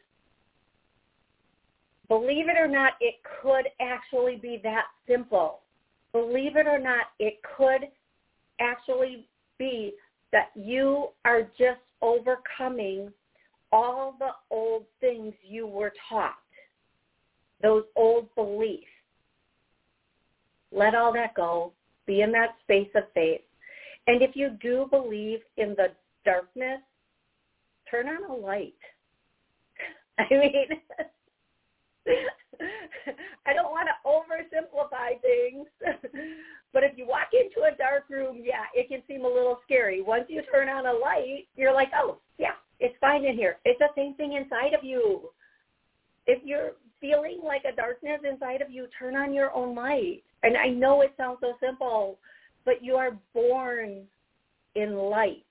believe 2.09 2.49
it 2.49 2.59
or 2.59 2.68
not, 2.68 2.94
it 3.01 3.14
could 3.42 3.66
actually 3.81 4.37
be 4.37 4.61
that 4.64 4.87
simple. 5.07 5.61
Believe 6.12 6.57
it 6.57 6.66
or 6.66 6.79
not, 6.79 7.07
it 7.18 7.35
could 7.57 7.88
actually 8.61 9.27
be 9.59 9.92
that 10.33 10.51
you 10.55 11.09
are 11.25 11.42
just 11.59 11.81
overcoming 12.03 13.12
all 13.73 14.17
the 14.19 14.31
old 14.51 14.85
things 15.01 15.33
you 15.43 15.67
were 15.67 15.93
taught, 16.09 16.35
those 17.63 17.85
old 17.97 18.35
beliefs. 18.35 18.85
Let 20.73 20.95
all 20.95 21.13
that 21.13 21.35
go. 21.35 21.73
Be 22.07 22.23
in 22.23 22.33
that 22.33 22.57
space 22.63 22.89
of 22.95 23.05
faith. 23.15 23.43
And 24.07 24.23
if 24.23 24.31
you 24.35 24.57
do 24.61 24.87
believe 24.91 25.41
in 25.57 25.75
the 25.77 25.89
darkness, 26.25 26.81
turn 27.91 28.09
on 28.09 28.31
a 28.31 28.35
light. 28.35 28.75
I 30.19 30.25
mean, 30.31 30.69
I 33.46 33.53
don't 33.53 33.70
want 33.70 33.88
to 33.88 34.09
oversimplify 34.09 35.20
things, 35.20 35.66
but 36.73 36.83
if 36.85 36.96
you 36.96 37.07
walk 37.07 37.29
into 37.33 37.66
a 37.66 37.77
dark 37.77 38.05
room, 38.09 38.42
yeah, 38.44 38.64
it 38.75 38.88
can 38.88 39.03
seem 39.09 39.25
a 39.25 39.29
little 39.29 39.59
scary. 39.64 40.03
Once 40.03 40.25
you 40.29 40.42
turn 40.53 40.68
on 40.68 40.87
a 40.87 40.92
light, 40.92 41.46
you're 41.57 41.75
like, 41.75 41.90
oh, 41.96 42.18
yeah, 42.38 42.55
it's 42.79 42.94
fine 43.01 43.25
in 43.25 43.35
here. 43.35 43.59
It's 43.64 43.79
the 43.79 43.88
same 43.96 44.14
thing 44.14 44.35
inside 44.35 44.75
of 44.75 44.85
you. 44.85 45.31
If 46.27 46.42
you're 46.44 46.73
feeling 47.01 47.40
like 47.44 47.62
a 47.70 47.75
darkness 47.75 48.20
inside 48.31 48.61
of 48.62 48.70
you, 48.70 48.87
turn 48.99 49.16
on 49.16 49.33
your 49.33 49.53
own 49.53 49.75
light. 49.75 50.23
And 50.42 50.57
I 50.57 50.68
know 50.68 51.01
it 51.03 51.14
sounds 51.16 51.38
so 51.40 51.55
simple, 51.61 52.18
but 52.64 52.83
you 52.83 52.94
are 52.94 53.18
born 53.35 54.03
in 54.75 54.96
light. 54.96 55.44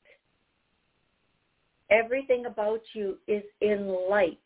Everything 1.92 2.46
about 2.46 2.82
you 2.94 3.18
is 3.28 3.44
in 3.62 3.88
light. 4.10 4.40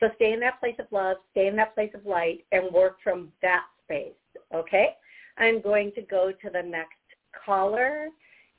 So 0.00 0.08
stay 0.16 0.32
in 0.32 0.40
that 0.40 0.58
place 0.60 0.76
of 0.78 0.86
love, 0.90 1.18
stay 1.32 1.46
in 1.46 1.56
that 1.56 1.74
place 1.74 1.90
of 1.94 2.04
light, 2.06 2.44
and 2.52 2.72
work 2.72 2.96
from 3.04 3.28
that 3.42 3.64
space. 3.84 4.12
Okay? 4.54 4.96
I'm 5.36 5.60
going 5.60 5.92
to 5.94 6.02
go 6.02 6.32
to 6.32 6.50
the 6.50 6.62
next 6.62 6.96
caller, 7.44 8.08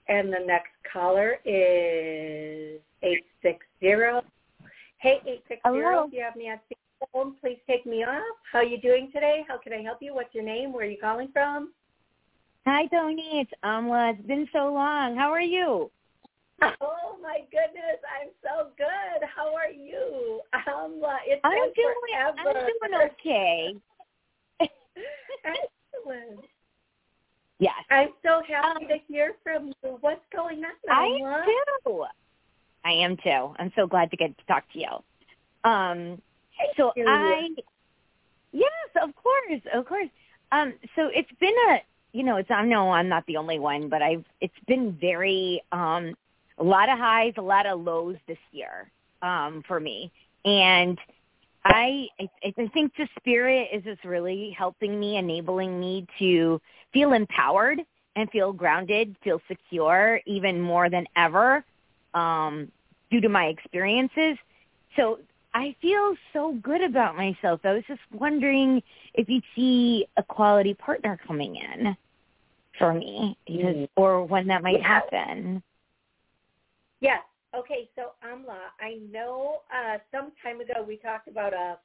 and 0.07 0.31
the 0.31 0.39
next 0.45 0.71
caller 0.91 1.39
is 1.45 2.79
860. 3.01 4.27
Hey, 4.97 5.19
860, 5.25 5.61
Hello. 5.65 6.05
if 6.05 6.13
you 6.13 6.21
have 6.21 6.35
me 6.35 6.51
on 6.51 6.59
speakerphone, 6.69 7.33
please 7.41 7.57
take 7.67 7.85
me 7.87 8.03
off. 8.03 8.21
How 8.51 8.59
are 8.59 8.63
you 8.63 8.79
doing 8.79 9.09
today? 9.11 9.43
How 9.47 9.57
can 9.57 9.73
I 9.73 9.81
help 9.81 9.97
you? 10.01 10.13
What's 10.13 10.33
your 10.35 10.43
name? 10.43 10.71
Where 10.71 10.85
are 10.85 10.89
you 10.89 10.97
calling 11.01 11.29
from? 11.33 11.73
Hi, 12.67 12.85
Toni. 12.87 13.41
It's 13.41 13.51
Amla. 13.65 14.13
It's 14.13 14.27
been 14.27 14.47
so 14.53 14.71
long. 14.71 15.15
How 15.15 15.31
are 15.31 15.41
you? 15.41 15.89
Oh 16.81 17.17
my 17.21 17.39
goodness, 17.51 17.99
I'm 18.09 18.29
so 18.43 18.69
good. 18.77 19.27
How 19.35 19.53
are 19.55 19.69
you? 19.69 20.41
Um, 20.53 21.01
it's 21.25 21.41
I'm 21.43 21.53
doing. 21.53 21.93
forever. 22.11 22.37
I'm 22.37 22.53
doing 22.53 23.09
okay. 23.11 23.75
Excellent. 25.45 26.45
Yes, 27.59 27.73
I'm 27.91 28.09
so 28.23 28.41
happy 28.47 28.85
Um, 28.85 28.89
to 28.89 28.97
hear 29.07 29.35
from 29.43 29.67
you. 29.83 29.97
What's 30.01 30.25
going 30.33 30.63
on, 30.63 30.71
I 30.89 31.05
am 31.05 31.45
too. 31.85 32.05
I 32.83 32.91
am 32.91 33.17
too. 33.17 33.55
I'm 33.59 33.71
so 33.75 33.85
glad 33.85 34.09
to 34.11 34.17
get 34.17 34.35
to 34.37 34.45
talk 34.45 34.63
to 34.73 34.79
you. 34.79 35.69
Um, 35.69 36.21
so. 36.75 36.91
I, 36.97 37.49
yes, 38.51 38.71
of 39.01 39.11
course, 39.15 39.61
of 39.73 39.85
course. 39.85 40.09
Um, 40.51 40.73
so 40.95 41.09
it's 41.13 41.31
been 41.39 41.53
a, 41.69 41.77
you 42.13 42.23
know, 42.23 42.37
it's 42.37 42.49
I 42.49 42.65
know 42.65 42.91
I'm 42.91 43.07
not 43.07 43.25
the 43.27 43.37
only 43.37 43.59
one, 43.59 43.89
but 43.89 44.01
I've 44.01 44.25
it's 44.41 44.53
been 44.67 44.97
very 44.99 45.61
um, 45.71 46.15
a 46.61 46.63
lot 46.63 46.87
of 46.89 46.97
highs, 46.97 47.33
a 47.37 47.41
lot 47.41 47.65
of 47.65 47.81
lows 47.81 48.17
this 48.27 48.43
year 48.51 48.89
um, 49.21 49.63
for 49.67 49.79
me, 49.79 50.11
and 50.45 50.97
I 51.65 52.07
I, 52.19 52.29
I 52.57 52.67
think 52.73 52.87
the 52.97 53.07
spirit 53.19 53.69
is 53.73 53.83
just 53.83 54.03
really 54.05 54.55
helping 54.57 54.99
me, 54.99 55.17
enabling 55.17 55.79
me 55.79 56.05
to 56.19 56.61
feel 56.93 57.13
empowered 57.13 57.79
and 58.15 58.29
feel 58.29 58.51
grounded, 58.53 59.15
feel 59.23 59.41
secure 59.47 60.19
even 60.25 60.59
more 60.59 60.89
than 60.89 61.05
ever 61.15 61.63
um, 62.13 62.71
due 63.09 63.21
to 63.21 63.29
my 63.29 63.45
experiences. 63.45 64.37
So 64.95 65.19
I 65.53 65.75
feel 65.81 66.15
so 66.33 66.53
good 66.61 66.81
about 66.81 67.15
myself. 67.15 67.61
I 67.63 67.73
was 67.73 67.83
just 67.87 68.01
wondering 68.11 68.81
if 69.13 69.29
you'd 69.29 69.43
see 69.55 70.05
a 70.17 70.23
quality 70.23 70.73
partner 70.73 71.19
coming 71.27 71.55
in 71.55 71.95
for 72.77 72.93
me, 72.93 73.37
because, 73.45 73.75
mm. 73.75 73.89
or 73.95 74.25
when 74.25 74.47
that 74.47 74.63
might 74.63 74.81
happen. 74.81 75.61
Yes. 77.01 77.21
Okay. 77.55 77.89
So 77.95 78.11
Amla, 78.25 78.69
I 78.79 78.99
know 79.11 79.61
uh, 79.73 79.97
some 80.11 80.31
time 80.41 80.61
ago 80.61 80.85
we 80.87 80.97
talked 80.97 81.27
about 81.27 81.53
a. 81.53 81.77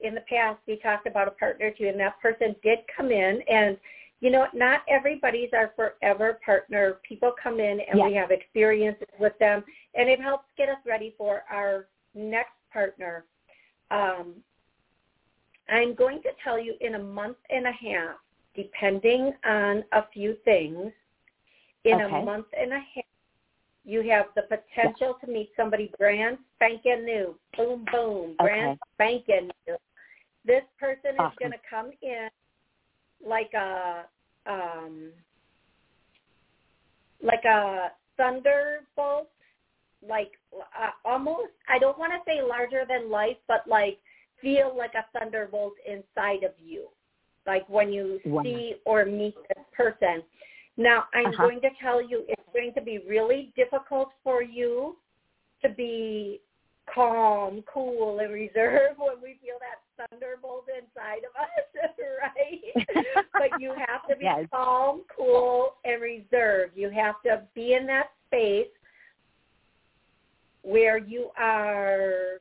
In 0.00 0.12
the 0.12 0.22
past, 0.22 0.58
we 0.66 0.76
talked 0.76 1.06
about 1.06 1.28
a 1.28 1.30
partner 1.30 1.70
too, 1.70 1.86
and 1.86 1.98
that 2.00 2.20
person 2.20 2.56
did 2.64 2.80
come 2.94 3.12
in. 3.12 3.40
And 3.48 3.78
you 4.20 4.30
know, 4.30 4.46
not 4.52 4.80
everybody's 4.88 5.50
our 5.52 5.72
forever 5.76 6.40
partner. 6.44 6.98
People 7.08 7.32
come 7.40 7.60
in 7.60 7.78
and 7.80 7.98
yes. 7.98 8.06
we 8.08 8.14
have 8.14 8.30
experiences 8.30 9.06
with 9.20 9.38
them, 9.38 9.62
and 9.94 10.08
it 10.08 10.20
helps 10.20 10.46
get 10.58 10.68
us 10.68 10.78
ready 10.84 11.14
for 11.16 11.42
our 11.50 11.86
next 12.14 12.54
partner. 12.72 13.24
Um, 13.90 14.34
I'm 15.68 15.94
going 15.94 16.22
to 16.22 16.30
tell 16.42 16.58
you 16.58 16.74
in 16.80 16.96
a 16.96 17.02
month 17.02 17.36
and 17.50 17.66
a 17.66 17.72
half, 17.72 18.16
depending 18.56 19.32
on 19.44 19.84
a 19.92 20.02
few 20.12 20.36
things, 20.44 20.92
in 21.84 22.00
okay. 22.00 22.20
a 22.20 22.24
month 22.24 22.46
and 22.58 22.72
a 22.72 22.80
half, 22.94 23.03
you 23.84 24.08
have 24.10 24.26
the 24.34 24.42
potential 24.42 25.16
to 25.22 25.30
meet 25.30 25.50
somebody 25.56 25.90
brand 25.98 26.38
spanking 26.56 27.04
new. 27.04 27.34
Boom, 27.56 27.84
boom, 27.92 28.34
brand 28.38 28.70
okay. 28.70 28.80
spanking 28.94 29.50
new. 29.66 29.76
This 30.44 30.62
person 30.78 31.18
awesome. 31.18 31.32
is 31.32 31.38
going 31.38 31.52
to 31.52 31.58
come 31.68 31.90
in 32.02 32.28
like 33.26 33.52
a 33.54 34.04
um, 34.46 35.10
like 37.22 37.44
a 37.44 37.92
thunderbolt 38.16 39.28
like 40.08 40.32
uh, 40.54 40.90
almost 41.04 41.52
I 41.68 41.78
don't 41.78 41.98
want 41.98 42.12
to 42.12 42.18
say 42.26 42.42
larger 42.42 42.84
than 42.88 43.10
life, 43.10 43.36
but 43.48 43.62
like 43.66 43.98
feel 44.40 44.74
like 44.76 44.92
a 44.94 45.18
thunderbolt 45.18 45.74
inside 45.86 46.44
of 46.44 46.52
you, 46.62 46.88
like 47.46 47.68
when 47.68 47.92
you 47.92 48.20
wow. 48.24 48.42
see 48.42 48.74
or 48.84 49.04
meet 49.04 49.34
this 49.48 49.64
person. 49.76 50.22
Now 50.76 51.04
I'm 51.14 51.26
uh-huh. 51.26 51.42
going 51.44 51.60
to 51.60 51.70
tell 51.80 52.02
you 52.02 52.24
it's 52.28 52.42
going 52.52 52.72
to 52.74 52.82
be 52.82 53.00
really 53.08 53.52
difficult 53.56 54.10
for 54.22 54.42
you 54.42 54.96
to 55.62 55.68
be 55.68 56.40
calm, 56.92 57.62
cool, 57.72 58.18
and 58.18 58.32
reserved 58.32 58.98
when 58.98 59.16
we 59.22 59.38
feel 59.42 59.56
that 59.60 60.08
thunderbolt 60.10 60.66
inside 60.68 61.22
of 61.24 61.34
us, 61.40 61.94
right? 62.22 63.14
but 63.32 63.60
you 63.60 63.70
have 63.70 64.06
to 64.08 64.16
be 64.16 64.24
yes. 64.24 64.46
calm, 64.52 65.02
cool, 65.16 65.74
and 65.84 66.02
reserved. 66.02 66.72
You 66.76 66.90
have 66.90 67.14
to 67.24 67.42
be 67.54 67.74
in 67.74 67.86
that 67.86 68.10
space 68.26 68.66
where 70.62 70.98
you 70.98 71.30
are 71.38 72.40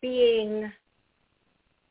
being 0.00 0.70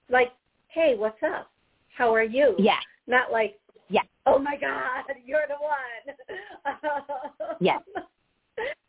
like, 0.09 0.31
hey, 0.69 0.95
what's 0.97 1.21
up? 1.23 1.51
How 1.95 2.13
are 2.13 2.23
you? 2.23 2.55
Yeah. 2.57 2.79
Not 3.07 3.31
like. 3.31 3.59
Oh 4.35 4.39
my 4.39 4.57
God, 4.57 5.03
you're 5.25 5.47
the 5.47 5.55
one. 5.59 7.57
yes. 7.59 7.81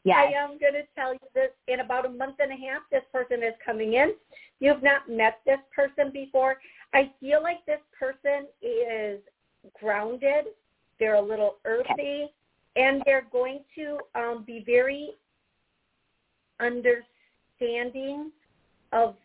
Yes. 0.03 0.17
I 0.17 0.33
am 0.33 0.59
going 0.59 0.73
to 0.73 0.83
tell 0.97 1.13
you 1.13 1.21
this 1.35 1.51
in 1.69 1.81
about 1.81 2.07
a 2.07 2.09
month 2.09 2.37
and 2.41 2.51
a 2.51 2.57
half, 2.57 2.83
this 2.91 3.03
person 3.13 3.43
is 3.43 3.53
coming 3.65 3.95
in. 3.95 4.15
You've 4.59 4.83
not 4.83 5.09
met 5.11 5.41
this 5.45 5.59
person 5.77 6.11
before. 6.11 6.57
I 6.95 7.13
feel 7.21 7.43
like 7.43 7.65
this 7.67 7.81
person 7.97 8.47
is 8.63 9.21
grounded. 9.79 10.47
They're 10.99 11.17
a 11.17 11.23
little 11.23 11.57
earthy. 11.67 11.93
Okay. 11.93 12.33
And 12.77 13.03
they're 13.05 13.27
going 13.31 13.61
to 13.77 13.99
um, 14.15 14.45
be 14.47 14.65
very 14.65 15.11
understanding 16.61 18.31
of 18.93 19.17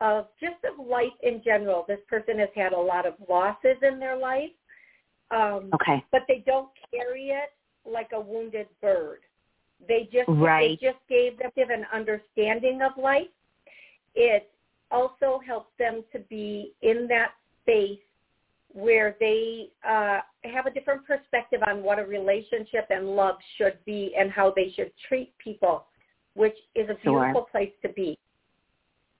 of 0.00 0.26
just 0.40 0.56
of 0.64 0.84
life 0.84 1.12
in 1.22 1.40
general. 1.44 1.84
This 1.86 2.00
person 2.08 2.38
has 2.40 2.48
had 2.56 2.72
a 2.72 2.80
lot 2.80 3.06
of 3.06 3.14
losses 3.28 3.76
in 3.82 4.00
their 4.00 4.16
life. 4.16 4.50
Um, 5.32 5.70
okay. 5.74 6.04
But 6.12 6.22
they 6.28 6.42
don't 6.46 6.68
carry 6.92 7.28
it 7.28 7.52
like 7.90 8.10
a 8.12 8.20
wounded 8.20 8.66
bird. 8.80 9.20
They 9.88 10.08
just 10.12 10.28
right. 10.28 10.78
they 10.80 10.86
just 10.86 10.98
gave 11.08 11.38
them 11.38 11.70
an 11.70 11.86
understanding 11.92 12.80
of 12.82 12.92
life. 13.02 13.26
It 14.14 14.50
also 14.90 15.40
helps 15.44 15.70
them 15.78 16.04
to 16.12 16.18
be 16.20 16.74
in 16.82 17.08
that 17.08 17.32
space 17.62 17.98
where 18.68 19.16
they 19.18 19.68
uh, 19.88 20.20
have 20.44 20.66
a 20.66 20.70
different 20.70 21.06
perspective 21.06 21.60
on 21.66 21.82
what 21.82 21.98
a 21.98 22.04
relationship 22.04 22.86
and 22.90 23.16
love 23.16 23.36
should 23.56 23.78
be 23.84 24.14
and 24.18 24.30
how 24.30 24.52
they 24.54 24.72
should 24.76 24.92
treat 25.08 25.36
people 25.38 25.86
which 26.34 26.56
is 26.74 26.88
a 26.88 26.94
beautiful 26.94 27.32
sure. 27.32 27.46
place 27.50 27.72
to 27.82 27.88
be. 27.90 28.18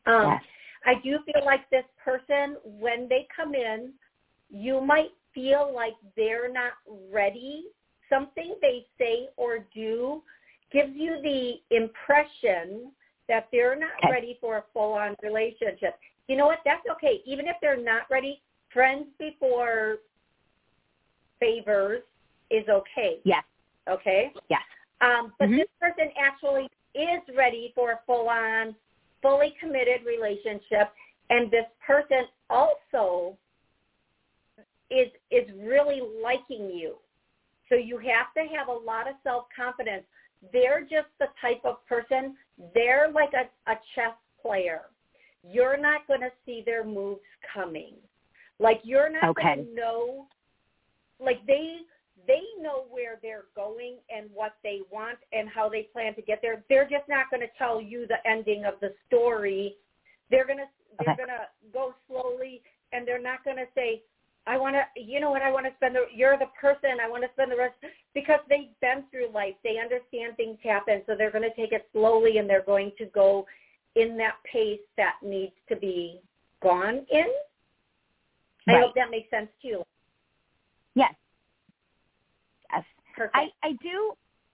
Um, 0.06 0.30
yes. 0.30 0.42
I 0.84 0.94
do 1.02 1.18
feel 1.24 1.44
like 1.44 1.68
this 1.70 1.84
person, 2.02 2.56
when 2.64 3.08
they 3.08 3.26
come 3.34 3.54
in, 3.54 3.92
you 4.50 4.80
might 4.80 5.10
feel 5.34 5.72
like 5.74 5.94
they're 6.16 6.52
not 6.52 6.72
ready. 7.12 7.66
Something 8.08 8.56
they 8.60 8.86
say 8.98 9.28
or 9.36 9.60
do 9.74 10.22
gives 10.72 10.92
you 10.94 11.18
the 11.22 11.76
impression 11.76 12.92
that 13.28 13.48
they're 13.52 13.78
not 13.78 13.92
okay. 14.04 14.12
ready 14.12 14.38
for 14.40 14.58
a 14.58 14.64
full-on 14.72 15.14
relationship. 15.22 15.98
You 16.28 16.36
know 16.36 16.46
what? 16.46 16.58
That's 16.64 16.82
okay. 16.92 17.20
Even 17.24 17.46
if 17.46 17.56
they're 17.60 17.82
not 17.82 18.02
ready, 18.10 18.40
friends 18.72 19.06
before 19.18 19.96
favors 21.40 22.02
is 22.50 22.68
okay. 22.68 23.18
Yes. 23.24 23.44
Okay? 23.88 24.32
Yes. 24.48 24.60
Um, 25.00 25.32
but 25.38 25.48
mm-hmm. 25.48 25.58
this 25.58 25.68
person 25.80 26.10
actually 26.18 26.68
is 26.94 27.20
ready 27.36 27.72
for 27.74 27.92
a 27.92 28.00
full-on, 28.06 28.74
fully 29.20 29.54
committed 29.60 30.06
relationship, 30.06 30.92
and 31.30 31.50
this 31.50 31.64
person 31.84 32.24
also 32.50 33.36
is 34.92 35.10
is 35.30 35.48
really 35.58 36.00
liking 36.22 36.70
you. 36.70 36.96
So 37.68 37.76
you 37.76 37.96
have 37.98 38.34
to 38.36 38.54
have 38.54 38.68
a 38.68 38.72
lot 38.72 39.08
of 39.08 39.14
self-confidence. 39.22 40.04
They're 40.52 40.82
just 40.82 41.08
the 41.18 41.28
type 41.40 41.62
of 41.64 41.76
person, 41.86 42.36
they're 42.74 43.10
like 43.10 43.30
a, 43.32 43.70
a 43.70 43.76
chess 43.94 44.14
player. 44.40 44.82
You're 45.42 45.80
not 45.80 46.06
going 46.06 46.20
to 46.20 46.30
see 46.44 46.62
their 46.64 46.84
moves 46.84 47.20
coming. 47.54 47.94
Like 48.58 48.80
you're 48.84 49.10
not 49.10 49.30
okay. 49.30 49.54
going 49.56 49.66
to 49.66 49.74
know 49.74 50.26
like 51.18 51.44
they 51.46 51.78
they 52.26 52.42
know 52.60 52.84
where 52.90 53.18
they're 53.22 53.46
going 53.56 53.96
and 54.14 54.28
what 54.32 54.54
they 54.62 54.80
want 54.92 55.18
and 55.32 55.48
how 55.48 55.68
they 55.68 55.88
plan 55.92 56.14
to 56.14 56.22
get 56.22 56.40
there. 56.42 56.62
They're 56.68 56.88
just 56.88 57.08
not 57.08 57.30
going 57.30 57.40
to 57.40 57.52
tell 57.58 57.80
you 57.80 58.06
the 58.06 58.18
ending 58.28 58.64
of 58.64 58.74
the 58.80 58.94
story. 59.06 59.76
They're 60.30 60.46
going 60.46 60.58
to 60.58 60.70
they're 61.00 61.14
okay. 61.14 61.22
going 61.24 61.30
to 61.30 61.46
go 61.72 61.94
slowly 62.06 62.62
and 62.92 63.08
they're 63.08 63.22
not 63.22 63.44
going 63.44 63.56
to 63.56 63.66
say 63.74 64.02
I 64.46 64.56
want 64.58 64.74
to 64.74 65.00
you 65.00 65.20
know 65.20 65.30
what 65.30 65.42
I 65.42 65.52
want 65.52 65.66
to 65.66 65.72
spend 65.76 65.94
the 65.94 66.06
you're 66.14 66.36
the 66.38 66.46
person 66.60 66.98
I 67.02 67.08
want 67.08 67.22
to 67.22 67.30
spend 67.34 67.52
the 67.52 67.56
rest 67.56 67.74
because 68.14 68.40
they've 68.48 68.74
been 68.80 69.04
through 69.10 69.32
life. 69.32 69.54
They 69.62 69.78
understand 69.78 70.36
things 70.36 70.58
happen 70.62 71.02
so 71.06 71.14
they're 71.16 71.30
going 71.30 71.48
to 71.48 71.54
take 71.54 71.72
it 71.72 71.88
slowly 71.92 72.38
and 72.38 72.48
they're 72.48 72.64
going 72.64 72.92
to 72.98 73.06
go 73.06 73.46
in 73.94 74.16
that 74.18 74.36
pace 74.50 74.80
that 74.96 75.14
needs 75.22 75.52
to 75.68 75.76
be 75.76 76.20
gone 76.62 77.06
in. 77.10 77.26
Right. 78.66 78.78
I 78.78 78.80
hope 78.80 78.94
that 78.94 79.10
makes 79.10 79.30
sense 79.30 79.48
to 79.62 79.68
you. 79.68 79.82
Yes, 80.94 81.14
Perfect. 83.16 83.36
I, 83.36 83.48
I 83.62 83.72
do. 83.82 84.12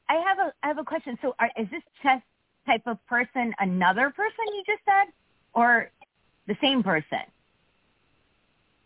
I 0.09 0.15
have 0.15 0.39
a 0.39 0.53
I 0.63 0.69
have 0.69 0.79
a 0.79 0.85
question. 0.85 1.19
So, 1.23 1.35
are, 1.39 1.51
is 1.57 1.69
this 1.71 1.83
chess 2.03 2.21
type 2.67 2.83
of 2.87 2.99
person 3.07 3.55
another 3.61 4.11
person 4.11 4.45
you 4.55 4.63
just 4.67 4.83
said, 4.85 5.13
or 5.55 5.91
the 6.47 6.57
same 6.61 6.83
person? 6.83 7.23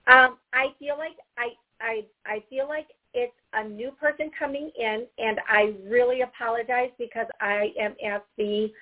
Um, 0.06 0.38
I 0.52 0.68
feel 0.78 0.98
like 0.98 1.16
I 1.38 1.50
I 1.80 2.04
I 2.26 2.44
feel 2.50 2.68
like 2.68 2.88
it's 3.14 3.32
a 3.52 3.64
new 3.64 3.90
person 3.92 4.30
coming 4.36 4.70
in, 4.76 5.06
and 5.18 5.40
I 5.48 5.74
really 5.86 6.22
apologize 6.22 6.90
because 6.98 7.26
I 7.40 7.72
am 7.78 7.94
at 8.04 8.24
the 8.38 8.72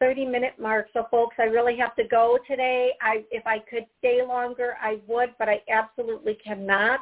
30 0.00 0.26
minute 0.26 0.54
mark. 0.58 0.88
So 0.92 1.06
folks, 1.10 1.36
I 1.38 1.44
really 1.44 1.76
have 1.78 1.94
to 1.96 2.04
go 2.04 2.38
today. 2.48 2.92
I 3.00 3.24
if 3.30 3.46
I 3.46 3.58
could 3.58 3.86
stay 3.98 4.20
longer, 4.26 4.76
I 4.80 4.98
would, 5.06 5.30
but 5.38 5.48
I 5.48 5.60
absolutely 5.68 6.34
cannot. 6.34 7.00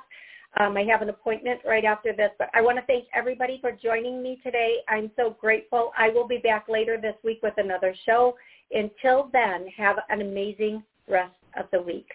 Um, 0.61 0.77
I 0.77 0.83
have 0.85 1.01
an 1.01 1.09
appointment 1.09 1.61
right 1.65 1.85
after 1.85 2.13
this, 2.13 2.31
but 2.39 2.51
I 2.53 2.61
want 2.61 2.77
to 2.79 2.85
thank 2.85 3.07
everybody 3.15 3.59
for 3.61 3.73
joining 3.73 4.23
me 4.23 4.39
today. 4.43 4.79
I'm 4.89 5.11
so 5.17 5.35
grateful. 5.41 5.93
I 5.97 6.11
will 6.11 6.29
be 6.29 6.39
back 6.39 6.67
later 6.69 6.99
this 7.01 7.15
week 7.25 7.41
with 7.43 7.55
another 7.57 7.95
show. 8.05 8.37
Until 8.71 9.31
then, 9.33 9.67
have 9.77 9.97
an 10.11 10.21
amazing 10.21 10.83
rest 11.09 11.35
of 11.57 11.67
the 11.73 11.81
week. 11.81 12.09